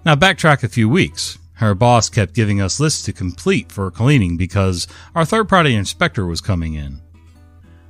Now 0.03 0.15
backtrack 0.15 0.63
a 0.63 0.69
few 0.69 0.89
weeks. 0.89 1.37
Her 1.55 1.75
boss 1.75 2.09
kept 2.09 2.33
giving 2.33 2.61
us 2.61 2.79
lists 2.79 3.03
to 3.03 3.13
complete 3.13 3.71
for 3.71 3.91
cleaning 3.91 4.37
because 4.37 4.87
our 5.13 5.25
third 5.25 5.49
party 5.49 5.75
inspector 5.75 6.25
was 6.25 6.39
coming 6.39 6.75
in. 6.75 7.01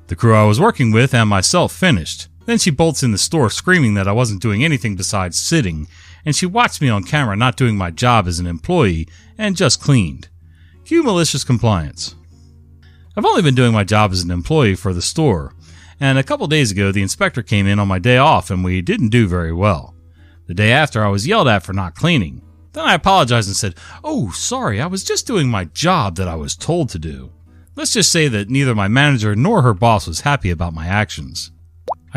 The 0.07 0.15
crew 0.15 0.33
I 0.33 0.45
was 0.45 0.59
working 0.59 0.91
with 0.91 1.13
and 1.13 1.29
myself 1.29 1.73
finished. 1.73 2.27
Then 2.47 2.57
she 2.57 2.71
bolts 2.71 3.03
in 3.03 3.11
the 3.11 3.17
store 3.17 3.49
screaming 3.49 3.95
that 3.95 4.07
I 4.07 4.13
wasn't 4.13 4.41
doing 4.41 4.63
anything 4.63 4.95
besides 4.95 5.37
sitting, 5.37 5.85
and 6.23 6.33
she 6.33 6.45
watched 6.45 6.81
me 6.81 6.87
on 6.87 7.03
camera 7.03 7.35
not 7.35 7.57
doing 7.57 7.75
my 7.77 7.91
job 7.91 8.25
as 8.25 8.39
an 8.39 8.47
employee 8.47 9.05
and 9.37 9.57
just 9.57 9.81
cleaned. 9.81 10.29
Cue 10.85 11.03
malicious 11.03 11.43
compliance. 11.43 12.15
I've 13.17 13.25
only 13.25 13.41
been 13.41 13.53
doing 13.53 13.73
my 13.73 13.83
job 13.83 14.13
as 14.13 14.21
an 14.21 14.31
employee 14.31 14.75
for 14.75 14.93
the 14.93 15.01
store, 15.01 15.53
and 15.99 16.17
a 16.17 16.23
couple 16.23 16.47
days 16.47 16.71
ago 16.71 16.93
the 16.93 17.01
inspector 17.01 17.43
came 17.43 17.67
in 17.67 17.79
on 17.79 17.87
my 17.89 17.99
day 17.99 18.15
off 18.17 18.49
and 18.49 18.63
we 18.63 18.81
didn't 18.81 19.09
do 19.09 19.27
very 19.27 19.51
well. 19.51 19.93
The 20.45 20.53
day 20.53 20.71
after 20.71 21.03
I 21.03 21.09
was 21.09 21.27
yelled 21.27 21.49
at 21.49 21.63
for 21.63 21.73
not 21.73 21.95
cleaning. 21.95 22.41
Then 22.71 22.85
I 22.85 22.93
apologized 22.93 23.49
and 23.49 23.57
said, 23.57 23.75
Oh, 24.05 24.31
sorry, 24.31 24.79
I 24.79 24.85
was 24.87 25.03
just 25.03 25.27
doing 25.27 25.49
my 25.49 25.65
job 25.65 26.15
that 26.15 26.29
I 26.29 26.35
was 26.35 26.55
told 26.55 26.87
to 26.91 26.99
do. 26.99 27.33
Let's 27.75 27.91
just 27.91 28.09
say 28.09 28.29
that 28.29 28.49
neither 28.49 28.73
my 28.73 28.87
manager 28.87 29.35
nor 29.35 29.63
her 29.63 29.73
boss 29.73 30.07
was 30.07 30.21
happy 30.21 30.49
about 30.49 30.73
my 30.73 30.87
actions. 30.87 31.51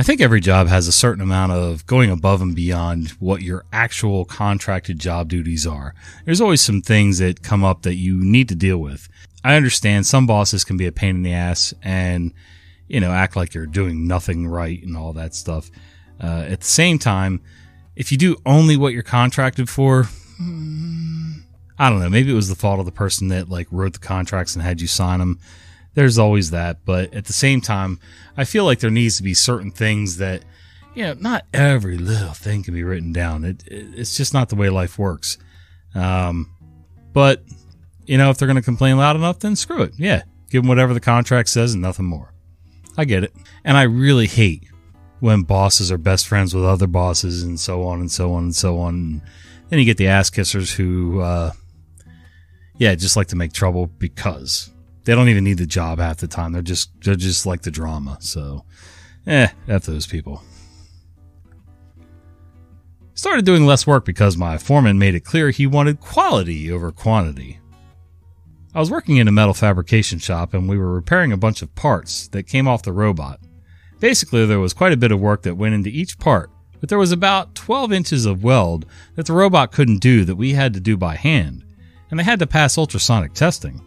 I 0.00 0.02
think 0.02 0.22
every 0.22 0.40
job 0.40 0.68
has 0.68 0.88
a 0.88 0.92
certain 0.92 1.22
amount 1.22 1.52
of 1.52 1.84
going 1.84 2.10
above 2.10 2.40
and 2.40 2.56
beyond 2.56 3.10
what 3.20 3.42
your 3.42 3.66
actual 3.70 4.24
contracted 4.24 4.98
job 4.98 5.28
duties 5.28 5.66
are. 5.66 5.94
There's 6.24 6.40
always 6.40 6.62
some 6.62 6.80
things 6.80 7.18
that 7.18 7.42
come 7.42 7.62
up 7.62 7.82
that 7.82 7.96
you 7.96 8.14
need 8.14 8.48
to 8.48 8.54
deal 8.54 8.78
with. 8.78 9.10
I 9.44 9.56
understand 9.56 10.06
some 10.06 10.26
bosses 10.26 10.64
can 10.64 10.78
be 10.78 10.86
a 10.86 10.90
pain 10.90 11.16
in 11.16 11.22
the 11.22 11.34
ass 11.34 11.74
and, 11.82 12.32
you 12.88 12.98
know, 12.98 13.12
act 13.12 13.36
like 13.36 13.52
you're 13.52 13.66
doing 13.66 14.06
nothing 14.06 14.46
right 14.46 14.82
and 14.82 14.96
all 14.96 15.12
that 15.12 15.34
stuff. 15.34 15.70
Uh, 16.18 16.46
at 16.48 16.60
the 16.60 16.66
same 16.66 16.98
time, 16.98 17.42
if 17.94 18.10
you 18.10 18.16
do 18.16 18.38
only 18.46 18.78
what 18.78 18.94
you're 18.94 19.02
contracted 19.02 19.68
for, 19.68 20.08
I 21.78 21.90
don't 21.90 22.00
know. 22.00 22.08
Maybe 22.08 22.32
it 22.32 22.36
was 22.36 22.48
the 22.48 22.54
fault 22.54 22.80
of 22.80 22.86
the 22.86 22.90
person 22.90 23.28
that 23.28 23.50
like 23.50 23.66
wrote 23.70 23.92
the 23.92 23.98
contracts 23.98 24.54
and 24.54 24.64
had 24.64 24.80
you 24.80 24.86
sign 24.86 25.18
them. 25.18 25.40
There's 25.94 26.18
always 26.18 26.50
that, 26.50 26.84
but 26.84 27.12
at 27.12 27.24
the 27.24 27.32
same 27.32 27.60
time, 27.60 27.98
I 28.36 28.44
feel 28.44 28.64
like 28.64 28.80
there 28.80 28.90
needs 28.90 29.16
to 29.16 29.22
be 29.22 29.34
certain 29.34 29.70
things 29.70 30.18
that, 30.18 30.44
you 30.94 31.02
know, 31.02 31.14
not 31.14 31.46
every 31.52 31.98
little 31.98 32.32
thing 32.32 32.62
can 32.62 32.74
be 32.74 32.84
written 32.84 33.12
down. 33.12 33.44
It, 33.44 33.66
it 33.66 33.86
it's 33.96 34.16
just 34.16 34.32
not 34.32 34.48
the 34.48 34.56
way 34.56 34.70
life 34.70 34.98
works. 34.98 35.36
Um, 35.94 36.54
but 37.12 37.42
you 38.06 38.18
know, 38.18 38.30
if 38.30 38.38
they're 38.38 38.48
going 38.48 38.56
to 38.56 38.62
complain 38.62 38.96
loud 38.96 39.16
enough, 39.16 39.40
then 39.40 39.56
screw 39.56 39.82
it. 39.82 39.94
Yeah, 39.96 40.22
give 40.50 40.62
them 40.62 40.68
whatever 40.68 40.94
the 40.94 41.00
contract 41.00 41.48
says 41.48 41.74
and 41.74 41.82
nothing 41.82 42.06
more. 42.06 42.32
I 42.96 43.04
get 43.04 43.24
it, 43.24 43.32
and 43.64 43.76
I 43.76 43.82
really 43.82 44.26
hate 44.26 44.64
when 45.20 45.42
bosses 45.42 45.92
are 45.92 45.98
best 45.98 46.26
friends 46.26 46.54
with 46.54 46.64
other 46.64 46.86
bosses 46.86 47.42
and 47.42 47.60
so 47.60 47.84
on 47.84 48.00
and 48.00 48.10
so 48.10 48.32
on 48.32 48.44
and 48.44 48.56
so 48.56 48.78
on. 48.78 48.94
And 48.94 49.22
Then 49.68 49.78
you 49.78 49.84
get 49.84 49.96
the 49.96 50.08
ass 50.08 50.30
kissers 50.30 50.74
who, 50.74 51.20
uh, 51.20 51.52
yeah, 52.78 52.94
just 52.94 53.16
like 53.16 53.28
to 53.28 53.36
make 53.36 53.52
trouble 53.52 53.86
because 53.86 54.70
they 55.04 55.14
don't 55.14 55.28
even 55.28 55.44
need 55.44 55.58
the 55.58 55.66
job 55.66 55.98
half 55.98 56.18
the 56.18 56.26
time. 56.26 56.52
They're 56.52 56.62
just 56.62 56.90
they're 57.02 57.14
just 57.14 57.46
like 57.46 57.62
the 57.62 57.70
drama. 57.70 58.18
So, 58.20 58.64
eh, 59.26 59.48
f 59.68 59.84
those 59.84 60.06
people. 60.06 60.42
Started 63.14 63.44
doing 63.44 63.66
less 63.66 63.86
work 63.86 64.04
because 64.04 64.36
my 64.36 64.56
foreman 64.56 64.98
made 64.98 65.14
it 65.14 65.24
clear 65.24 65.50
he 65.50 65.66
wanted 65.66 66.00
quality 66.00 66.70
over 66.72 66.90
quantity. 66.90 67.60
I 68.74 68.80
was 68.80 68.90
working 68.90 69.16
in 69.16 69.28
a 69.28 69.32
metal 69.32 69.52
fabrication 69.52 70.18
shop 70.18 70.54
and 70.54 70.68
we 70.68 70.78
were 70.78 70.94
repairing 70.94 71.32
a 71.32 71.36
bunch 71.36 71.60
of 71.60 71.74
parts 71.74 72.28
that 72.28 72.44
came 72.44 72.68
off 72.68 72.82
the 72.82 72.92
robot. 72.92 73.40
Basically, 73.98 74.46
there 74.46 74.60
was 74.60 74.72
quite 74.72 74.92
a 74.92 74.96
bit 74.96 75.12
of 75.12 75.20
work 75.20 75.42
that 75.42 75.56
went 75.56 75.74
into 75.74 75.90
each 75.90 76.18
part, 76.18 76.50
but 76.78 76.88
there 76.88 76.96
was 76.96 77.12
about 77.12 77.54
12 77.54 77.92
inches 77.92 78.24
of 78.24 78.42
weld 78.42 78.86
that 79.16 79.26
the 79.26 79.34
robot 79.34 79.72
couldn't 79.72 79.98
do 79.98 80.24
that 80.24 80.36
we 80.36 80.52
had 80.52 80.72
to 80.72 80.80
do 80.80 80.96
by 80.96 81.16
hand, 81.16 81.64
and 82.10 82.18
they 82.18 82.24
had 82.24 82.38
to 82.38 82.46
pass 82.46 82.78
ultrasonic 82.78 83.34
testing. 83.34 83.82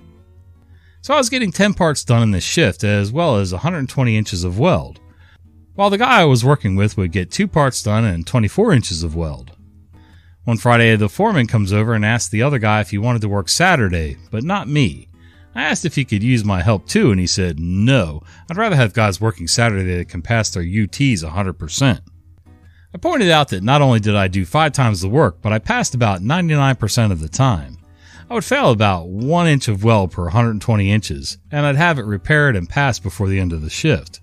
So 1.03 1.13
I 1.13 1.17
was 1.17 1.29
getting 1.29 1.51
10 1.51 1.73
parts 1.73 2.05
done 2.05 2.23
in 2.23 2.31
this 2.31 2.45
shift 2.45 2.85
as 2.85 3.11
well 3.11 3.35
as 3.35 3.51
120 3.51 4.15
inches 4.17 4.45
of 4.45 4.57
weld, 4.57 5.01
while 5.75 5.89
the 5.89 5.97
guy 5.97 6.21
I 6.21 6.23
was 6.23 6.45
working 6.45 6.77
with 6.77 6.95
would 6.95 7.11
get 7.11 7.29
2 7.29 7.45
parts 7.45 7.83
done 7.83 8.05
and 8.05 8.25
24 8.25 8.71
inches 8.71 9.03
of 9.03 9.13
weld. 9.13 9.51
One 10.45 10.55
Friday, 10.55 10.95
the 10.95 11.09
foreman 11.09 11.47
comes 11.47 11.73
over 11.73 11.93
and 11.93 12.05
asks 12.05 12.29
the 12.29 12.41
other 12.41 12.57
guy 12.57 12.79
if 12.79 12.91
he 12.91 12.97
wanted 12.97 13.21
to 13.23 13.27
work 13.27 13.49
Saturday, 13.49 14.15
but 14.31 14.45
not 14.45 14.69
me. 14.69 15.09
I 15.53 15.63
asked 15.63 15.83
if 15.83 15.95
he 15.95 16.05
could 16.05 16.23
use 16.23 16.45
my 16.45 16.61
help 16.61 16.87
too, 16.87 17.11
and 17.11 17.19
he 17.19 17.27
said, 17.27 17.59
no, 17.59 18.21
I'd 18.49 18.55
rather 18.55 18.77
have 18.77 18.93
guys 18.93 19.19
working 19.19 19.49
Saturday 19.49 19.97
that 19.97 20.07
can 20.07 20.21
pass 20.21 20.51
their 20.51 20.63
UTs 20.63 21.21
100%. 21.21 21.99
I 22.93 22.97
pointed 22.97 23.29
out 23.29 23.49
that 23.49 23.61
not 23.61 23.81
only 23.81 23.99
did 23.99 24.15
I 24.15 24.29
do 24.29 24.45
five 24.45 24.71
times 24.71 25.01
the 25.01 25.09
work, 25.09 25.41
but 25.41 25.51
I 25.51 25.59
passed 25.59 25.95
about 25.95 26.21
99% 26.21 27.11
of 27.11 27.19
the 27.19 27.27
time. 27.27 27.77
I 28.33 28.37
would 28.37 28.43
fail 28.43 28.71
about 28.71 29.09
one 29.09 29.45
inch 29.45 29.67
of 29.67 29.83
weld 29.83 30.11
per 30.11 30.23
120 30.23 30.91
inches, 30.91 31.37
and 31.51 31.67
I'd 31.67 31.75
have 31.75 31.99
it 31.99 32.05
repaired 32.05 32.55
and 32.55 32.67
passed 32.67 33.03
before 33.03 33.27
the 33.27 33.39
end 33.39 33.53
of 33.53 33.61
the 33.61 33.69
shift. 33.69 34.21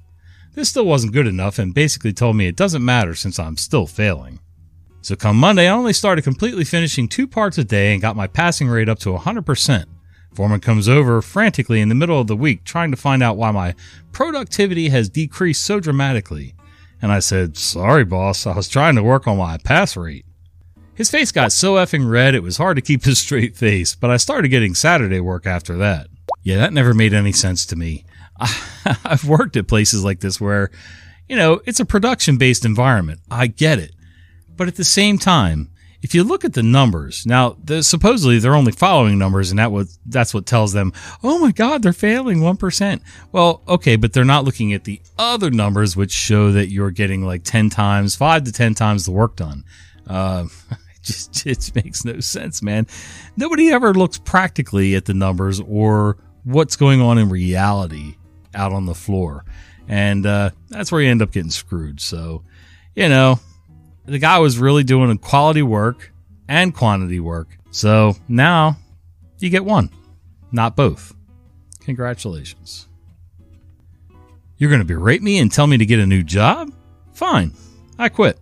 This 0.55 0.69
still 0.69 0.85
wasn't 0.85 1.13
good 1.13 1.29
enough 1.29 1.61
and 1.61 1.73
basically 1.73 2.13
told 2.13 2.35
me 2.35 2.49
it 2.49 2.57
doesn't 2.57 2.85
matter 2.85 3.15
since 3.15 3.39
I'm 3.39 3.57
still 3.57 3.87
failing. 3.87 4.41
So 5.01 5.15
come 5.15 5.37
Monday, 5.37 5.69
I 5.69 5.73
only 5.73 5.93
started 5.93 6.23
completely 6.23 6.65
finishing 6.65 7.07
two 7.07 7.29
parts 7.29 7.57
a 7.57 7.63
day 7.63 7.93
and 7.93 8.03
got 8.03 8.17
my 8.17 8.27
passing 8.27 8.67
rate 8.67 8.89
up 8.89 8.99
to 8.99 9.11
100%. 9.11 9.85
Foreman 10.35 10.59
comes 10.59 10.89
over 10.89 11.23
frantically 11.23 11.81
in 11.81 11.89
the 11.89 11.95
middle 11.95 12.21
of 12.21 12.27
the 12.27 12.35
week 12.35 12.65
trying 12.65 12.91
to 12.91 12.97
find 12.97 13.23
out 13.23 13.37
why 13.37 13.53
my 13.53 13.77
productivity 14.11 14.89
has 14.89 15.09
decreased 15.09 15.63
so 15.63 15.79
dramatically. 15.79 16.57
And 17.01 17.13
I 17.13 17.21
said, 17.21 17.57
Sorry, 17.57 18.05
boss, 18.05 18.45
I 18.45 18.57
was 18.57 18.69
trying 18.69 18.97
to 18.97 19.05
work 19.05 19.29
on 19.29 19.39
my 19.39 19.57
pass 19.59 19.97
rate. 19.97 20.25
His 21.01 21.11
face 21.11 21.33
got 21.33 21.51
so 21.51 21.77
effing 21.77 22.11
red 22.11 22.35
it 22.35 22.43
was 22.43 22.59
hard 22.59 22.77
to 22.77 22.83
keep 22.83 23.05
his 23.07 23.19
straight 23.19 23.57
face, 23.57 23.95
but 23.95 24.11
I 24.11 24.19
started 24.19 24.49
getting 24.49 24.75
Saturday 24.75 25.19
work 25.19 25.47
after 25.47 25.79
that. 25.79 26.09
Yeah, 26.43 26.59
that 26.59 26.75
never 26.75 26.93
made 26.93 27.15
any 27.15 27.33
sense 27.33 27.65
to 27.67 27.77
me. 27.77 28.05
I've 28.39 29.25
worked 29.25 29.57
at 29.57 29.67
places 29.67 30.05
like 30.05 30.21
this 30.21 30.43
where, 30.43 30.71
you 31.27 31.37
know, 31.37 31.63
it's 31.65 31.81
a 31.81 31.87
production 31.87 32.37
based 32.37 32.67
environment. 32.67 33.21
I 33.31 33.47
get 33.47 33.79
it. 33.79 33.95
But 34.55 34.69
at 34.69 34.77
the 34.77 34.85
same 34.85 35.17
time, 35.17 35.71
if 36.03 36.15
you 36.15 36.23
look 36.23 36.45
at 36.45 36.53
the 36.53 36.63
numbers 36.63 37.25
now, 37.25 37.57
supposedly 37.81 38.39
they're 38.39 38.55
only 38.55 38.73
following 38.73 39.19
numbers, 39.19 39.49
and 39.49 39.59
that 39.59 39.73
what 39.73 39.87
that's 40.05 40.35
what 40.35 40.45
tells 40.45 40.75
them, 40.75 40.93
oh 41.23 41.39
my 41.39 41.51
God, 41.51 41.83
they're 41.83 41.95
failing 41.95 42.43
one 42.43 42.59
percent. 42.59 43.01
Well, 43.33 43.63
okay, 43.67 43.97
but 43.97 44.13
they're 44.13 44.27
not 44.27 44.45
looking 44.45 44.75
at 44.75 44.85
the 44.85 45.01
other 45.17 45.51
numbers, 45.51 45.97
which 45.97 46.13
show 46.13 46.53
that 46.53 46.69
you're 46.69 46.91
getting 46.91 47.25
like 47.25 47.43
ten 47.43 47.71
times, 47.71 48.17
five 48.17 48.45
to 48.45 48.53
ten 48.53 48.75
times 48.75 49.07
the 49.07 49.13
work 49.13 49.37
done. 49.37 49.65
Uh, 50.07 50.45
just 51.11 51.47
it 51.75 51.85
makes 51.85 52.05
no 52.05 52.21
sense, 52.21 52.63
man. 52.63 52.87
Nobody 53.37 53.71
ever 53.71 53.95
looks 53.95 54.19
practically 54.19 54.95
at 54.95 55.05
the 55.05 55.15
numbers 55.15 55.61
or 55.61 56.17
what's 56.45 56.77
going 56.77 57.01
on 57.01 57.19
in 57.19 57.29
reality 57.29 58.17
out 58.55 58.73
on 58.73 58.87
the 58.87 58.95
floor, 58.95 59.45
and 59.89 60.27
uh, 60.27 60.51
that's 60.69 60.91
where 60.91 61.01
you 61.01 61.11
end 61.11 61.23
up 61.23 61.33
getting 61.33 61.51
screwed. 61.51 62.01
So, 62.01 62.43
you 62.95 63.09
know, 63.09 63.39
the 64.07 64.19
guy 64.19 64.39
was 64.39 64.59
really 64.59 64.85
doing 64.85 65.17
quality 65.19 65.63
work 65.63 66.13
and 66.49 66.75
quantity 66.75 67.21
work. 67.21 67.57
So 67.71 68.17
now 68.29 68.77
you 69.39 69.51
get 69.51 69.65
one, 69.65 69.91
not 70.53 70.77
both. 70.77 71.15
Congratulations. 71.81 72.89
You're 74.59 74.71
going 74.71 74.83
to 74.83 74.87
berate 74.87 75.23
me 75.23 75.39
and 75.39 75.51
tell 75.51 75.67
me 75.67 75.79
to 75.79 75.87
get 75.87 76.01
a 76.01 76.07
new 76.07 76.23
job? 76.23 76.73
Fine, 77.13 77.53
I 77.99 78.09
quit. 78.11 78.39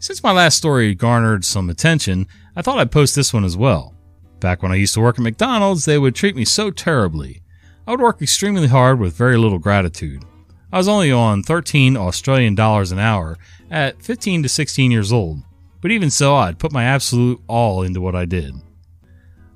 Since 0.00 0.22
my 0.22 0.30
last 0.30 0.56
story 0.56 0.94
garnered 0.94 1.44
some 1.44 1.68
attention, 1.68 2.28
I 2.54 2.62
thought 2.62 2.78
I'd 2.78 2.92
post 2.92 3.16
this 3.16 3.34
one 3.34 3.44
as 3.44 3.56
well. 3.56 3.94
Back 4.38 4.62
when 4.62 4.70
I 4.70 4.76
used 4.76 4.94
to 4.94 5.00
work 5.00 5.18
at 5.18 5.22
McDonald's, 5.22 5.84
they 5.84 5.98
would 5.98 6.14
treat 6.14 6.36
me 6.36 6.44
so 6.44 6.70
terribly. 6.70 7.42
I 7.86 7.90
would 7.90 8.00
work 8.00 8.22
extremely 8.22 8.68
hard 8.68 9.00
with 9.00 9.16
very 9.16 9.36
little 9.36 9.58
gratitude. 9.58 10.24
I 10.72 10.76
was 10.76 10.86
only 10.86 11.10
on 11.10 11.42
13 11.42 11.96
Australian 11.96 12.54
dollars 12.54 12.92
an 12.92 13.00
hour 13.00 13.38
at 13.70 14.00
15 14.00 14.44
to 14.44 14.48
16 14.48 14.90
years 14.90 15.12
old, 15.12 15.40
but 15.80 15.90
even 15.90 16.10
so, 16.10 16.36
I'd 16.36 16.60
put 16.60 16.72
my 16.72 16.84
absolute 16.84 17.40
all 17.48 17.82
into 17.82 18.00
what 18.00 18.14
I 18.14 18.24
did. 18.24 18.54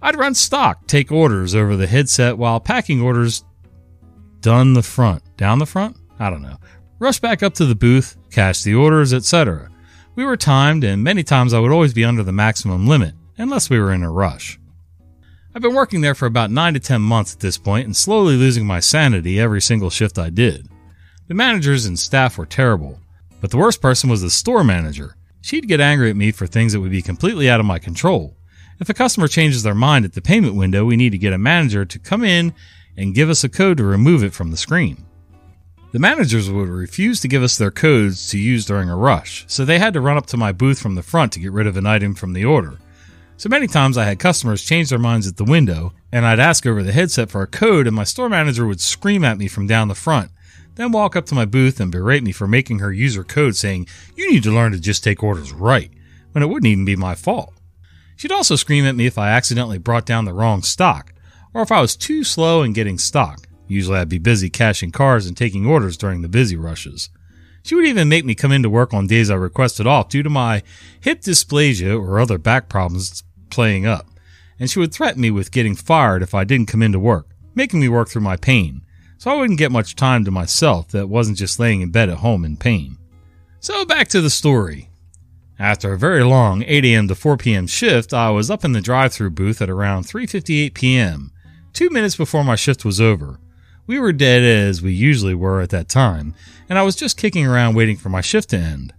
I'd 0.00 0.18
run 0.18 0.34
stock, 0.34 0.88
take 0.88 1.12
orders 1.12 1.54
over 1.54 1.76
the 1.76 1.86
headset 1.86 2.36
while 2.36 2.58
packing 2.58 3.00
orders 3.00 3.44
done 4.40 4.72
the 4.72 4.82
front, 4.82 5.22
down 5.36 5.60
the 5.60 5.66
front? 5.66 5.96
I 6.18 6.30
don't 6.30 6.42
know. 6.42 6.56
Rush 6.98 7.20
back 7.20 7.44
up 7.44 7.54
to 7.54 7.64
the 7.64 7.76
booth, 7.76 8.16
cash 8.30 8.62
the 8.62 8.74
orders, 8.74 9.14
etc. 9.14 9.68
We 10.14 10.24
were 10.24 10.36
timed, 10.36 10.84
and 10.84 11.02
many 11.02 11.22
times 11.22 11.54
I 11.54 11.58
would 11.58 11.72
always 11.72 11.94
be 11.94 12.04
under 12.04 12.22
the 12.22 12.32
maximum 12.32 12.86
limit, 12.86 13.14
unless 13.38 13.70
we 13.70 13.78
were 13.78 13.92
in 13.92 14.02
a 14.02 14.10
rush. 14.10 14.58
I've 15.54 15.62
been 15.62 15.74
working 15.74 16.02
there 16.02 16.14
for 16.14 16.26
about 16.26 16.50
9 16.50 16.74
to 16.74 16.80
10 16.80 17.00
months 17.00 17.32
at 17.32 17.40
this 17.40 17.56
point 17.56 17.86
and 17.86 17.96
slowly 17.96 18.36
losing 18.36 18.66
my 18.66 18.80
sanity 18.80 19.40
every 19.40 19.62
single 19.62 19.88
shift 19.88 20.18
I 20.18 20.28
did. 20.28 20.68
The 21.28 21.34
managers 21.34 21.86
and 21.86 21.98
staff 21.98 22.36
were 22.36 22.44
terrible, 22.44 23.00
but 23.40 23.50
the 23.50 23.56
worst 23.56 23.80
person 23.80 24.10
was 24.10 24.20
the 24.20 24.30
store 24.30 24.64
manager. 24.64 25.16
She'd 25.40 25.66
get 25.66 25.80
angry 25.80 26.10
at 26.10 26.16
me 26.16 26.30
for 26.30 26.46
things 26.46 26.72
that 26.72 26.80
would 26.80 26.90
be 26.90 27.02
completely 27.02 27.48
out 27.48 27.60
of 27.60 27.66
my 27.66 27.78
control. 27.78 28.36
If 28.80 28.88
a 28.90 28.94
customer 28.94 29.28
changes 29.28 29.62
their 29.62 29.74
mind 29.74 30.04
at 30.04 30.12
the 30.12 30.20
payment 30.20 30.56
window, 30.56 30.84
we 30.84 30.96
need 30.96 31.10
to 31.10 31.18
get 31.18 31.32
a 31.32 31.38
manager 31.38 31.84
to 31.84 31.98
come 31.98 32.22
in 32.22 32.52
and 32.96 33.14
give 33.14 33.30
us 33.30 33.44
a 33.44 33.48
code 33.48 33.78
to 33.78 33.84
remove 33.84 34.22
it 34.22 34.34
from 34.34 34.50
the 34.50 34.56
screen. 34.58 35.06
The 35.92 35.98
managers 35.98 36.50
would 36.50 36.70
refuse 36.70 37.20
to 37.20 37.28
give 37.28 37.42
us 37.42 37.58
their 37.58 37.70
codes 37.70 38.30
to 38.30 38.38
use 38.38 38.64
during 38.64 38.88
a 38.88 38.96
rush, 38.96 39.44
so 39.46 39.62
they 39.62 39.78
had 39.78 39.92
to 39.92 40.00
run 40.00 40.16
up 40.16 40.24
to 40.28 40.38
my 40.38 40.50
booth 40.50 40.80
from 40.80 40.94
the 40.94 41.02
front 41.02 41.32
to 41.32 41.38
get 41.38 41.52
rid 41.52 41.66
of 41.66 41.76
an 41.76 41.84
item 41.84 42.14
from 42.14 42.32
the 42.32 42.46
order. 42.46 42.78
So 43.36 43.50
many 43.50 43.66
times 43.66 43.98
I 43.98 44.06
had 44.06 44.18
customers 44.18 44.64
change 44.64 44.88
their 44.88 44.98
minds 44.98 45.26
at 45.26 45.36
the 45.36 45.44
window, 45.44 45.92
and 46.10 46.24
I'd 46.24 46.40
ask 46.40 46.64
over 46.64 46.82
the 46.82 46.92
headset 46.92 47.30
for 47.30 47.42
a 47.42 47.46
code, 47.46 47.86
and 47.86 47.94
my 47.94 48.04
store 48.04 48.30
manager 48.30 48.66
would 48.66 48.80
scream 48.80 49.22
at 49.22 49.36
me 49.36 49.48
from 49.48 49.66
down 49.66 49.88
the 49.88 49.94
front, 49.94 50.30
then 50.76 50.92
walk 50.92 51.14
up 51.14 51.26
to 51.26 51.34
my 51.34 51.44
booth 51.44 51.78
and 51.78 51.92
berate 51.92 52.22
me 52.22 52.32
for 52.32 52.48
making 52.48 52.78
her 52.78 52.90
use 52.90 53.14
her 53.16 53.24
code 53.24 53.54
saying, 53.54 53.86
You 54.16 54.30
need 54.30 54.44
to 54.44 54.50
learn 54.50 54.72
to 54.72 54.80
just 54.80 55.04
take 55.04 55.22
orders 55.22 55.52
right, 55.52 55.90
when 56.30 56.42
it 56.42 56.46
wouldn't 56.46 56.70
even 56.70 56.86
be 56.86 56.96
my 56.96 57.14
fault. 57.14 57.52
She'd 58.16 58.32
also 58.32 58.56
scream 58.56 58.86
at 58.86 58.96
me 58.96 59.04
if 59.04 59.18
I 59.18 59.28
accidentally 59.28 59.76
brought 59.76 60.06
down 60.06 60.24
the 60.24 60.32
wrong 60.32 60.62
stock, 60.62 61.12
or 61.52 61.60
if 61.60 61.70
I 61.70 61.82
was 61.82 61.96
too 61.96 62.24
slow 62.24 62.62
in 62.62 62.72
getting 62.72 62.96
stock. 62.96 63.46
Usually 63.68 63.98
I'd 63.98 64.08
be 64.08 64.18
busy 64.18 64.50
cashing 64.50 64.90
cars 64.90 65.26
and 65.26 65.36
taking 65.36 65.66
orders 65.66 65.96
during 65.96 66.22
the 66.22 66.28
busy 66.28 66.56
rushes. 66.56 67.10
She 67.62 67.74
would 67.74 67.86
even 67.86 68.08
make 68.08 68.24
me 68.24 68.34
come 68.34 68.52
into 68.52 68.68
work 68.68 68.92
on 68.92 69.06
days 69.06 69.30
I 69.30 69.34
requested 69.34 69.86
off 69.86 70.08
due 70.08 70.22
to 70.22 70.30
my 70.30 70.62
hip 71.00 71.22
dysplasia 71.22 71.98
or 71.98 72.20
other 72.20 72.38
back 72.38 72.68
problems 72.68 73.22
playing 73.50 73.86
up, 73.86 74.06
and 74.58 74.70
she 74.70 74.78
would 74.78 74.92
threaten 74.92 75.22
me 75.22 75.30
with 75.30 75.52
getting 75.52 75.76
fired 75.76 76.22
if 76.22 76.34
I 76.34 76.44
didn't 76.44 76.66
come 76.66 76.82
into 76.82 76.98
work, 76.98 77.28
making 77.54 77.80
me 77.80 77.88
work 77.88 78.08
through 78.08 78.22
my 78.22 78.36
pain 78.36 78.82
so 79.22 79.30
I 79.30 79.36
wouldn't 79.36 79.60
get 79.60 79.70
much 79.70 79.94
time 79.94 80.24
to 80.24 80.32
myself 80.32 80.88
that 80.88 81.08
wasn't 81.08 81.38
just 81.38 81.60
laying 81.60 81.80
in 81.80 81.92
bed 81.92 82.08
at 82.08 82.18
home 82.18 82.44
in 82.44 82.56
pain. 82.56 82.98
So 83.60 83.84
back 83.84 84.08
to 84.08 84.20
the 84.20 84.28
story. 84.28 84.90
After 85.60 85.92
a 85.92 85.98
very 85.98 86.24
long 86.24 86.64
8 86.66 86.84
a.m. 86.86 87.06
to 87.06 87.14
4 87.14 87.36
p.m. 87.36 87.68
shift, 87.68 88.12
I 88.12 88.30
was 88.30 88.50
up 88.50 88.64
in 88.64 88.72
the 88.72 88.80
drive-through 88.80 89.30
booth 89.30 89.62
at 89.62 89.70
around 89.70 90.06
3:58 90.06 90.74
p.m., 90.74 91.30
2 91.72 91.88
minutes 91.90 92.16
before 92.16 92.42
my 92.42 92.56
shift 92.56 92.84
was 92.84 93.00
over. 93.00 93.38
We 93.86 93.98
were 93.98 94.12
dead 94.12 94.42
as 94.42 94.80
we 94.80 94.92
usually 94.92 95.34
were 95.34 95.60
at 95.60 95.70
that 95.70 95.88
time, 95.88 96.34
and 96.68 96.78
I 96.78 96.82
was 96.82 96.94
just 96.94 97.16
kicking 97.16 97.46
around 97.46 97.74
waiting 97.74 97.96
for 97.96 98.08
my 98.08 98.20
shift 98.20 98.50
to 98.50 98.56
end. 98.56 98.94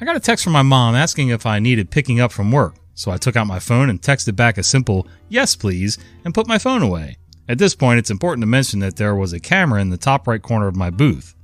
I 0.00 0.04
got 0.04 0.16
a 0.16 0.20
text 0.20 0.44
from 0.44 0.52
my 0.52 0.62
mom 0.62 0.94
asking 0.94 1.28
if 1.28 1.44
I 1.44 1.58
needed 1.58 1.90
picking 1.90 2.20
up 2.20 2.30
from 2.30 2.52
work, 2.52 2.76
so 2.94 3.10
I 3.10 3.16
took 3.16 3.34
out 3.34 3.48
my 3.48 3.58
phone 3.58 3.90
and 3.90 4.00
texted 4.00 4.36
back 4.36 4.56
a 4.56 4.62
simple 4.62 5.08
"yes, 5.28 5.56
please" 5.56 5.98
and 6.24 6.32
put 6.32 6.46
my 6.46 6.58
phone 6.58 6.82
away. 6.82 7.16
At 7.48 7.58
this 7.58 7.74
point, 7.74 7.98
it's 7.98 8.10
important 8.10 8.42
to 8.42 8.46
mention 8.46 8.78
that 8.80 8.96
there 8.96 9.16
was 9.16 9.32
a 9.32 9.40
camera 9.40 9.80
in 9.80 9.90
the 9.90 9.96
top 9.96 10.28
right 10.28 10.40
corner 10.40 10.68
of 10.68 10.76
my 10.76 10.90
booth. 10.90 11.34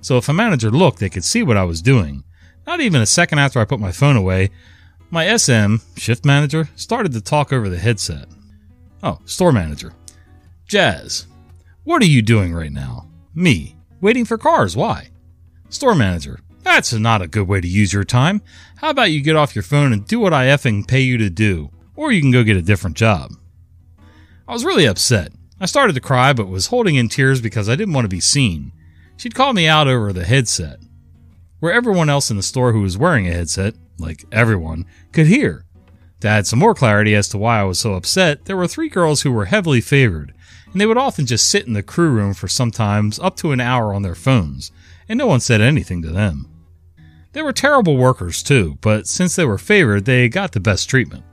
So 0.00 0.16
if 0.16 0.28
a 0.28 0.32
manager 0.32 0.70
looked, 0.70 0.98
they 0.98 1.08
could 1.08 1.24
see 1.24 1.44
what 1.44 1.56
I 1.56 1.64
was 1.64 1.82
doing. 1.82 2.24
Not 2.66 2.80
even 2.80 3.00
a 3.00 3.06
second 3.06 3.38
after 3.38 3.60
I 3.60 3.64
put 3.64 3.78
my 3.78 3.92
phone 3.92 4.16
away, 4.16 4.50
my 5.10 5.36
SM, 5.36 5.76
shift 5.96 6.24
manager, 6.24 6.68
started 6.74 7.12
to 7.12 7.20
talk 7.20 7.52
over 7.52 7.68
the 7.68 7.78
headset. 7.78 8.26
Oh, 9.02 9.20
store 9.24 9.52
manager. 9.52 9.92
Jazz, 10.66 11.26
what 11.84 12.02
are 12.02 12.06
you 12.06 12.22
doing 12.22 12.54
right 12.54 12.72
now? 12.72 13.08
Me, 13.34 13.76
waiting 14.00 14.24
for 14.24 14.38
cars, 14.38 14.76
why? 14.76 15.10
Store 15.68 15.94
manager, 15.94 16.38
that's 16.62 16.92
not 16.92 17.22
a 17.22 17.28
good 17.28 17.48
way 17.48 17.60
to 17.60 17.66
use 17.66 17.92
your 17.92 18.04
time. 18.04 18.40
How 18.76 18.90
about 18.90 19.10
you 19.10 19.20
get 19.20 19.36
off 19.36 19.56
your 19.56 19.64
phone 19.64 19.92
and 19.92 20.06
do 20.06 20.20
what 20.20 20.32
I 20.32 20.46
effing 20.46 20.86
pay 20.86 21.00
you 21.00 21.18
to 21.18 21.30
do? 21.30 21.70
Or 21.96 22.12
you 22.12 22.20
can 22.20 22.30
go 22.30 22.44
get 22.44 22.56
a 22.56 22.62
different 22.62 22.96
job. 22.96 23.32
I 24.46 24.52
was 24.52 24.64
really 24.64 24.86
upset. 24.86 25.32
I 25.60 25.66
started 25.66 25.94
to 25.94 26.00
cry, 26.00 26.32
but 26.32 26.48
was 26.48 26.68
holding 26.68 26.96
in 26.96 27.08
tears 27.08 27.40
because 27.40 27.68
I 27.68 27.76
didn't 27.76 27.94
want 27.94 28.04
to 28.04 28.08
be 28.08 28.20
seen. 28.20 28.72
She'd 29.16 29.34
called 29.34 29.56
me 29.56 29.66
out 29.66 29.88
over 29.88 30.12
the 30.12 30.24
headset, 30.24 30.80
where 31.60 31.72
everyone 31.72 32.10
else 32.10 32.30
in 32.30 32.36
the 32.36 32.42
store 32.42 32.72
who 32.72 32.80
was 32.80 32.98
wearing 32.98 33.28
a 33.28 33.32
headset, 33.32 33.74
like 33.98 34.24
everyone, 34.32 34.86
could 35.12 35.26
hear. 35.26 35.64
To 36.20 36.28
add 36.28 36.46
some 36.46 36.58
more 36.58 36.74
clarity 36.74 37.14
as 37.14 37.28
to 37.30 37.38
why 37.38 37.60
I 37.60 37.64
was 37.64 37.80
so 37.80 37.94
upset, 37.94 38.44
there 38.44 38.56
were 38.56 38.68
three 38.68 38.88
girls 38.88 39.22
who 39.22 39.32
were 39.32 39.46
heavily 39.46 39.80
favored, 39.80 40.32
and 40.72 40.80
they 40.80 40.86
would 40.86 40.98
often 40.98 41.26
just 41.26 41.48
sit 41.48 41.66
in 41.66 41.74
the 41.74 41.82
crew 41.82 42.10
room 42.10 42.34
for 42.34 42.48
sometimes 42.48 43.18
up 43.18 43.36
to 43.36 43.52
an 43.52 43.60
hour 43.60 43.92
on 43.92 44.02
their 44.02 44.14
phones, 44.14 44.72
and 45.08 45.18
no 45.18 45.26
one 45.26 45.40
said 45.40 45.60
anything 45.60 46.02
to 46.02 46.08
them. 46.08 46.48
They 47.32 47.42
were 47.42 47.52
terrible 47.52 47.96
workers 47.96 48.42
too, 48.42 48.78
but 48.80 49.06
since 49.06 49.36
they 49.36 49.44
were 49.44 49.58
favored, 49.58 50.04
they 50.04 50.28
got 50.28 50.52
the 50.52 50.60
best 50.60 50.88
treatment. 50.88 51.24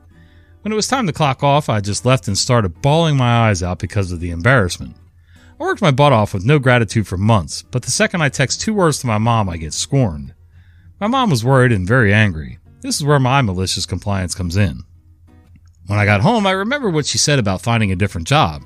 When 0.62 0.71
it 0.71 0.75
was 0.75 0.88
time 0.88 1.08
to 1.08 1.13
clock 1.13 1.43
off, 1.43 1.69
I 1.69 1.80
just 1.80 2.06
left 2.06 2.28
and 2.28 2.38
started 2.38 2.82
bawling 2.82 3.17
my 3.17 3.49
eyes 3.49 3.63
out 3.63 3.80
because 3.80 4.12
of 4.12 4.19
the 4.19 4.32
embarrassment. 4.32 4.95
I 5.60 5.63
worked 5.63 5.82
my 5.82 5.91
butt 5.91 6.13
off 6.13 6.34
with 6.34 6.45
no 6.45 6.60
gratitude 6.60 7.08
for 7.08 7.17
months, 7.17 7.63
but 7.63 7.82
the 7.82 7.91
second 7.91 8.21
I 8.21 8.30
text 8.30 8.62
two 8.62 8.73
words 8.73 8.99
to 8.99 9.08
my 9.08 9.17
mom, 9.17 9.49
I 9.49 9.58
get 9.58 9.73
scorned. 9.73 10.34
My 10.99 11.08
mom 11.08 11.30
was 11.30 11.45
worried 11.45 11.71
and 11.71 11.88
very 11.88 12.13
angry. 12.13 12.60
This 12.82 12.95
is 12.95 13.04
where 13.04 13.19
my 13.19 13.41
malicious 13.41 13.86
compliance 13.86 14.36
comes 14.36 14.56
in. 14.56 14.84
When 15.88 15.99
I 15.99 16.06
got 16.06 16.21
home, 16.21 16.45
I 16.45 16.52
remembered 16.52 16.93
what 16.93 17.06
she 17.06 17.17
said 17.17 17.39
about 17.39 17.62
finding 17.62 17.91
a 17.91 17.95
different 17.95 18.28
job. 18.28 18.63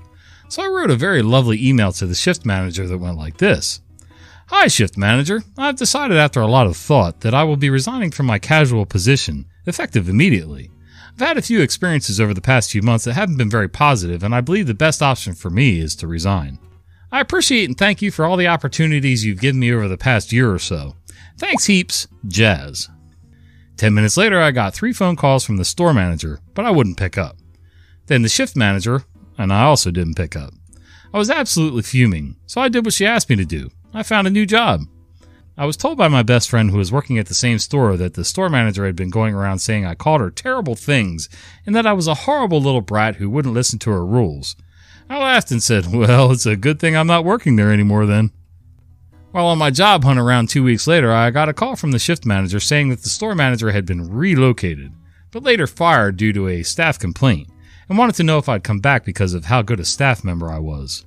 So 0.48 0.64
I 0.64 0.68
wrote 0.68 0.92
a 0.92 0.96
very 0.96 1.22
lovely 1.22 1.68
email 1.68 1.92
to 1.94 2.06
the 2.06 2.16
shift 2.16 2.46
manager 2.46 2.88
that 2.88 2.98
went 2.98 3.18
like 3.18 3.38
this 3.38 3.82
Hi, 4.48 4.68
shift 4.68 4.98
manager. 4.98 5.42
I've 5.58 5.78
decided 5.78 6.18
after 6.18 6.42
a 6.42 6.48
lot 6.48 6.68
of 6.68 6.78
thought 6.78 7.22
that 7.22 7.34
I 7.34 7.44
will 7.44 7.58
be 7.58 7.70
resigning 7.70 8.12
from 8.12 8.26
my 8.26 8.40
casual 8.40 8.86
position, 8.86 9.46
effective 9.66 10.10
immediately. 10.10 10.70
I've 11.14 11.28
had 11.28 11.38
a 11.38 11.42
few 11.42 11.62
experiences 11.62 12.20
over 12.20 12.34
the 12.34 12.42
past 12.42 12.72
few 12.72 12.82
months 12.82 13.06
that 13.06 13.14
haven't 13.14 13.38
been 13.38 13.50
very 13.50 13.70
positive, 13.70 14.22
and 14.22 14.36
I 14.36 14.42
believe 14.42 14.68
the 14.68 14.74
best 14.74 15.02
option 15.02 15.34
for 15.34 15.50
me 15.50 15.80
is 15.80 15.96
to 15.98 16.08
resign. 16.08 16.60
I 17.12 17.20
appreciate 17.20 17.70
and 17.70 17.78
thank 17.78 18.02
you 18.02 18.12
for 18.12 18.26
all 18.26 18.38
the 18.38 18.48
opportunities 18.48 19.24
you've 19.24 19.40
given 19.40 19.60
me 19.60 19.72
over 19.72 19.88
the 19.88 19.98
past 19.98 20.34
year 20.34 20.52
or 20.52 20.60
so. 20.60 20.96
Thanks 21.38 21.66
heaps, 21.66 22.08
Jazz. 22.28 22.90
Ten 23.78 23.94
minutes 23.94 24.18
later, 24.18 24.42
I 24.42 24.52
got 24.52 24.74
three 24.74 24.94
phone 24.94 25.16
calls 25.16 25.46
from 25.46 25.58
the 25.58 25.66
store 25.66 25.94
manager, 25.94 26.40
but 26.54 26.66
I 26.66 26.72
wouldn't 26.72 26.98
pick 26.98 27.18
up. 27.18 27.38
Then 28.08 28.22
the 28.22 28.30
shift 28.30 28.56
manager, 28.56 29.04
and 29.38 29.52
I 29.52 29.64
also 29.64 29.92
didn't 29.92 30.16
pick 30.16 30.36
up. 30.36 30.54
I 31.14 31.18
was 31.18 31.30
absolutely 31.30 31.84
fuming, 31.84 32.38
so 32.46 32.62
I 32.62 32.70
did 32.70 32.86
what 32.86 32.94
she 32.94 33.06
asked 33.06 33.30
me 33.30 33.36
to 33.36 33.46
do. 33.46 33.70
I 33.94 34.04
found 34.04 34.28
a 34.28 34.32
new 34.32 34.46
job. 34.46 34.82
I 35.56 35.66
was 35.68 35.78
told 35.78 36.00
by 36.00 36.08
my 36.08 36.24
best 36.24 36.50
friend 36.50 36.72
who 36.72 36.78
was 36.78 36.92
working 36.92 37.20
at 37.20 37.28
the 37.28 37.36
same 37.36 37.60
store 37.60 37.96
that 37.98 38.16
the 38.16 38.26
store 38.26 38.50
manager 38.50 38.88
had 38.88 38.96
been 38.96 39.12
going 39.12 39.36
around 39.36 39.60
saying 39.60 39.86
I 39.86 39.94
called 39.94 40.22
her 40.22 40.32
terrible 40.32 40.76
things 40.76 41.30
and 41.66 41.76
that 41.76 41.86
I 41.86 41.94
was 41.94 42.08
a 42.08 42.16
horrible 42.16 42.60
little 42.60 42.82
brat 42.82 43.18
who 43.18 43.30
wouldn't 43.30 43.54
listen 43.54 43.78
to 43.80 43.92
her 43.92 44.04
rules. 44.04 44.56
I 45.08 45.20
laughed 45.20 45.52
and 45.52 45.62
said, 45.62 45.86
Well, 45.94 46.32
it's 46.32 46.48
a 46.48 46.56
good 46.56 46.80
thing 46.80 46.98
I'm 46.98 47.06
not 47.06 47.26
working 47.26 47.56
there 47.56 47.72
anymore 47.72 48.08
then. 48.08 48.32
While 49.30 49.46
on 49.48 49.60
my 49.60 49.70
job 49.70 50.04
hunt 50.04 50.20
around 50.20 50.50
two 50.50 50.64
weeks 50.64 50.88
later, 50.88 51.12
I 51.12 51.30
got 51.30 51.50
a 51.50 51.54
call 51.54 51.76
from 51.76 51.92
the 51.92 52.00
shift 52.00 52.26
manager 52.26 52.60
saying 52.60 52.90
that 52.90 53.02
the 53.02 53.10
store 53.10 53.36
manager 53.36 53.72
had 53.72 53.86
been 53.86 54.10
relocated, 54.10 54.92
but 55.32 55.44
later 55.44 55.68
fired 55.68 56.18
due 56.18 56.34
to 56.34 56.48
a 56.48 56.64
staff 56.64 56.98
complaint, 56.98 57.48
and 57.90 57.98
wanted 57.98 58.16
to 58.16 58.24
know 58.24 58.38
if 58.38 58.50
I'd 58.50 58.64
come 58.64 58.80
back 58.80 59.06
because 59.06 59.34
of 59.34 59.46
how 59.46 59.62
good 59.62 59.80
a 59.80 59.86
staff 59.86 60.24
member 60.24 60.50
I 60.50 60.60
was. 60.60 61.06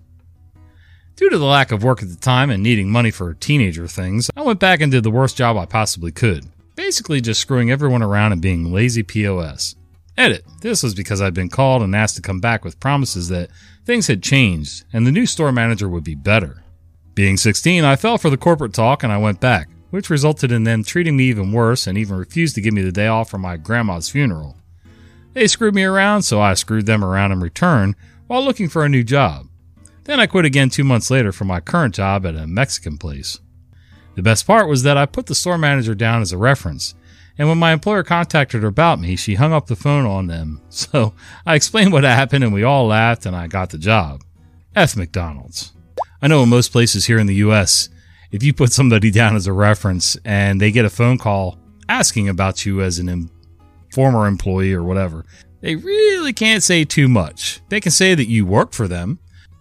Due 1.16 1.30
to 1.30 1.38
the 1.38 1.44
lack 1.44 1.72
of 1.72 1.82
work 1.82 2.02
at 2.02 2.10
the 2.10 2.16
time 2.16 2.50
and 2.50 2.62
needing 2.62 2.90
money 2.90 3.10
for 3.10 3.32
teenager 3.32 3.86
things, 3.86 4.30
I 4.36 4.42
went 4.42 4.60
back 4.60 4.80
and 4.80 4.92
did 4.92 5.02
the 5.02 5.10
worst 5.10 5.36
job 5.36 5.56
I 5.56 5.64
possibly 5.64 6.12
could. 6.12 6.46
Basically, 6.74 7.22
just 7.22 7.40
screwing 7.40 7.70
everyone 7.70 8.02
around 8.02 8.32
and 8.32 8.42
being 8.42 8.70
lazy 8.70 9.02
POS. 9.02 9.76
Edit. 10.18 10.44
This 10.60 10.82
was 10.82 10.94
because 10.94 11.22
I'd 11.22 11.34
been 11.34 11.48
called 11.48 11.82
and 11.82 11.96
asked 11.96 12.16
to 12.16 12.22
come 12.22 12.40
back 12.40 12.64
with 12.64 12.80
promises 12.80 13.28
that 13.28 13.50
things 13.84 14.06
had 14.06 14.22
changed 14.22 14.84
and 14.92 15.06
the 15.06 15.12
new 15.12 15.26
store 15.26 15.52
manager 15.52 15.88
would 15.88 16.04
be 16.04 16.14
better. 16.14 16.62
Being 17.14 17.38
16, 17.38 17.82
I 17.84 17.96
fell 17.96 18.18
for 18.18 18.28
the 18.28 18.36
corporate 18.36 18.74
talk 18.74 19.02
and 19.02 19.12
I 19.12 19.16
went 19.16 19.40
back, 19.40 19.68
which 19.90 20.10
resulted 20.10 20.52
in 20.52 20.64
them 20.64 20.84
treating 20.84 21.16
me 21.16 21.24
even 21.24 21.52
worse 21.52 21.86
and 21.86 21.96
even 21.96 22.16
refused 22.16 22.54
to 22.56 22.60
give 22.60 22.74
me 22.74 22.82
the 22.82 22.92
day 22.92 23.06
off 23.06 23.30
for 23.30 23.38
my 23.38 23.56
grandma's 23.56 24.10
funeral. 24.10 24.56
They 25.36 25.48
screwed 25.48 25.74
me 25.74 25.84
around, 25.84 26.22
so 26.22 26.40
I 26.40 26.54
screwed 26.54 26.86
them 26.86 27.04
around 27.04 27.30
in 27.30 27.40
return 27.40 27.94
while 28.26 28.42
looking 28.42 28.70
for 28.70 28.86
a 28.86 28.88
new 28.88 29.04
job. 29.04 29.48
Then 30.04 30.18
I 30.18 30.26
quit 30.26 30.46
again 30.46 30.70
two 30.70 30.82
months 30.82 31.10
later 31.10 31.30
for 31.30 31.44
my 31.44 31.60
current 31.60 31.94
job 31.94 32.24
at 32.24 32.34
a 32.34 32.46
Mexican 32.46 32.96
place. 32.96 33.38
The 34.14 34.22
best 34.22 34.46
part 34.46 34.66
was 34.66 34.82
that 34.84 34.96
I 34.96 35.04
put 35.04 35.26
the 35.26 35.34
store 35.34 35.58
manager 35.58 35.94
down 35.94 36.22
as 36.22 36.32
a 36.32 36.38
reference, 36.38 36.94
and 37.36 37.50
when 37.50 37.58
my 37.58 37.74
employer 37.74 38.02
contacted 38.02 38.62
her 38.62 38.68
about 38.68 38.98
me, 38.98 39.14
she 39.14 39.34
hung 39.34 39.52
up 39.52 39.66
the 39.66 39.76
phone 39.76 40.06
on 40.06 40.26
them. 40.26 40.62
So 40.70 41.12
I 41.44 41.54
explained 41.54 41.92
what 41.92 42.04
happened 42.04 42.42
and 42.42 42.54
we 42.54 42.62
all 42.62 42.86
laughed 42.86 43.26
and 43.26 43.36
I 43.36 43.46
got 43.46 43.68
the 43.68 43.78
job. 43.78 44.24
F 44.74 44.96
McDonald's. 44.96 45.74
I 46.22 46.28
know 46.28 46.44
in 46.44 46.48
most 46.48 46.72
places 46.72 47.04
here 47.04 47.18
in 47.18 47.26
the 47.26 47.42
US, 47.46 47.90
if 48.30 48.42
you 48.42 48.54
put 48.54 48.72
somebody 48.72 49.10
down 49.20 49.36
as 49.36 49.46
a 49.46 49.52
reference 49.52 50.16
and 50.24 50.62
they 50.62 50.72
get 50.72 50.86
a 50.86 50.90
phone 50.90 51.18
call 51.18 51.58
asking 51.90 52.26
about 52.26 52.64
you 52.64 52.80
as 52.80 52.98
an 52.98 53.10
former 53.92 54.26
employee 54.26 54.72
or 54.72 54.82
whatever, 54.82 55.24
they 55.60 55.76
really 55.76 56.32
can't 56.32 56.62
say 56.62 56.84
too 56.84 57.08
much. 57.08 57.60
They 57.68 57.80
can 57.80 57.92
say 57.92 58.14
that 58.14 58.28
you 58.28 58.46
worked 58.46 58.74
for 58.74 58.88
them, 58.88 59.18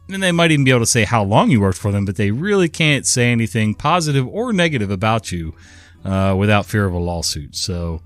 and 0.09 0.21
they 0.21 0.31
might 0.31 0.51
even 0.51 0.65
be 0.65 0.71
able 0.71 0.81
to 0.81 0.85
say 0.85 1.03
how 1.03 1.23
long 1.23 1.49
you 1.49 1.61
worked 1.61 1.77
for 1.77 1.91
them, 1.91 2.05
but 2.05 2.15
they 2.15 2.31
really 2.31 2.69
can't 2.69 3.05
say 3.05 3.31
anything 3.31 3.73
positive 3.73 4.27
or 4.27 4.53
negative 4.53 4.91
about 4.91 5.31
you 5.31 5.55
uh, 6.03 6.35
without 6.37 6.65
fear 6.65 6.85
of 6.85 6.93
a 6.93 6.99
lawsuit. 6.99 7.55
So, 7.55 8.01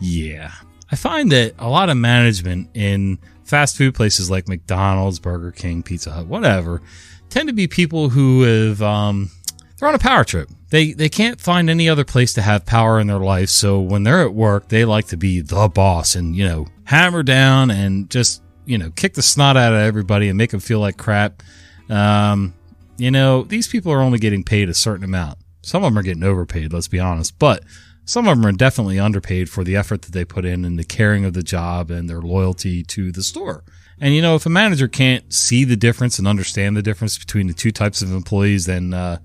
yeah. 0.00 0.52
I 0.90 0.96
find 0.96 1.30
that 1.32 1.54
a 1.58 1.68
lot 1.68 1.90
of 1.90 1.96
management 1.96 2.70
in 2.74 3.18
fast 3.44 3.76
food 3.76 3.94
places 3.94 4.30
like 4.30 4.48
McDonald's, 4.48 5.18
Burger 5.18 5.52
King, 5.52 5.82
Pizza 5.82 6.12
Hut, 6.12 6.26
whatever, 6.26 6.80
tend 7.28 7.48
to 7.48 7.52
be 7.52 7.66
people 7.66 8.08
who 8.08 8.42
have 8.42 8.82
um, 8.82 9.30
they're 9.78 9.88
on 9.88 9.94
a 9.94 9.98
power 9.98 10.24
trip. 10.24 10.48
They 10.70 10.92
they 10.92 11.08
can't 11.08 11.40
find 11.40 11.68
any 11.68 11.88
other 11.88 12.04
place 12.04 12.32
to 12.34 12.42
have 12.42 12.66
power 12.66 12.98
in 12.98 13.06
their 13.06 13.18
life. 13.18 13.50
So 13.50 13.80
when 13.80 14.02
they're 14.02 14.22
at 14.22 14.34
work, 14.34 14.68
they 14.68 14.84
like 14.84 15.06
to 15.08 15.16
be 15.16 15.40
the 15.40 15.68
boss 15.68 16.14
and 16.14 16.34
you 16.34 16.46
know 16.46 16.66
hammer 16.84 17.22
down 17.22 17.70
and 17.70 18.10
just 18.10 18.42
you 18.64 18.78
know 18.78 18.90
kick 18.90 19.14
the 19.14 19.22
snot 19.22 19.56
out 19.56 19.72
of 19.72 19.80
everybody 19.80 20.28
and 20.28 20.38
make 20.38 20.50
them 20.50 20.60
feel 20.60 20.80
like 20.80 20.96
crap. 20.96 21.42
Um, 21.88 22.54
you 22.96 23.10
know 23.10 23.42
these 23.42 23.68
people 23.68 23.92
are 23.92 24.00
only 24.00 24.18
getting 24.18 24.44
paid 24.44 24.68
a 24.68 24.74
certain 24.74 25.04
amount. 25.04 25.38
Some 25.62 25.84
of 25.84 25.92
them 25.92 25.98
are 25.98 26.02
getting 26.02 26.24
overpaid. 26.24 26.72
Let's 26.72 26.88
be 26.88 27.00
honest, 27.00 27.38
but 27.38 27.62
some 28.04 28.28
of 28.28 28.36
them 28.36 28.46
are 28.46 28.52
definitely 28.52 29.00
underpaid 29.00 29.50
for 29.50 29.64
the 29.64 29.76
effort 29.76 30.02
that 30.02 30.12
they 30.12 30.24
put 30.24 30.44
in 30.44 30.64
and 30.64 30.78
the 30.78 30.84
caring 30.84 31.24
of 31.24 31.34
the 31.34 31.42
job 31.42 31.90
and 31.90 32.08
their 32.08 32.20
loyalty 32.20 32.84
to 32.84 33.10
the 33.10 33.22
store. 33.22 33.64
And 34.00 34.14
you 34.14 34.22
know, 34.22 34.36
if 34.36 34.46
a 34.46 34.50
manager 34.50 34.88
can't 34.88 35.32
see 35.32 35.64
the 35.64 35.76
difference 35.76 36.18
and 36.18 36.28
understand 36.28 36.76
the 36.76 36.82
difference 36.82 37.18
between 37.18 37.46
the 37.48 37.54
two 37.54 37.72
types 37.72 38.02
of 38.02 38.12
employees, 38.12 38.66
then 38.66 38.94
uh, 38.94 39.18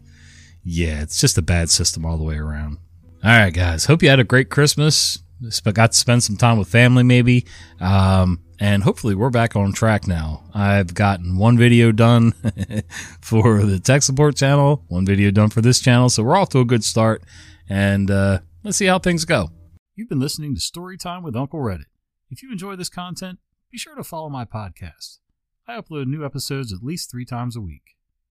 yeah, 0.64 1.02
it's 1.02 1.20
just 1.20 1.38
a 1.38 1.42
bad 1.42 1.70
system 1.70 2.06
all 2.06 2.18
the 2.18 2.24
way 2.24 2.38
around. 2.38 2.78
All 3.24 3.32
right, 3.32 3.54
guys. 3.54 3.86
Hope 3.86 4.02
you 4.02 4.10
had 4.10 4.20
a 4.20 4.24
great 4.24 4.50
Christmas. 4.50 5.20
Got 5.64 5.92
to 5.92 5.98
spend 5.98 6.24
some 6.24 6.38
time 6.38 6.58
with 6.58 6.68
family, 6.68 7.04
maybe. 7.04 7.46
Um, 7.80 8.42
and 8.60 8.84
hopefully, 8.84 9.16
we're 9.16 9.32
back 9.32 9.56
on 9.56 9.74
track 9.74 10.08
now. 10.08 10.44
I've 10.54 10.94
gotten 10.94 11.38
one 11.38 11.58
video 11.58 11.92
done 11.92 12.32
for 13.22 13.64
the 13.64 13.80
tech 13.80 14.04
support 14.04 14.36
channel, 14.36 14.84
one 14.88 15.06
video 15.06 15.32
done 15.32 15.50
for 15.50 15.62
this 15.62 15.80
channel. 15.80 16.10
So 16.10 16.24
we're 16.24 16.36
off 16.36 16.50
to 16.50 16.60
a 16.60 16.66
good 16.66 16.84
start. 16.84 17.24
And 17.68 18.12
uh, 18.12 18.40
let's 18.64 18.78
see 18.78 18.86
how 18.86 19.00
things 19.00 19.26
go. 19.26 19.50
You've 19.96 20.10
been 20.10 20.20
listening 20.20 20.56
to 20.56 20.62
Storytime 20.62 21.24
with 21.24 21.36
Uncle 21.36 21.60
Reddit. 21.60 21.86
If 22.30 22.44
you 22.44 22.52
enjoy 22.52 22.76
this 22.76 22.90
content, 22.90 23.40
be 23.72 23.78
sure 23.78 23.96
to 23.96 24.04
follow 24.04 24.30
my 24.30 24.46
podcast. 24.46 25.20
I 25.68 25.80
upload 25.80 26.08
new 26.08 26.26
episodes 26.26 26.74
at 26.74 26.84
least 26.84 27.10
three 27.10 27.26
times 27.26 27.56
a 27.56 27.62
week. 27.62 27.96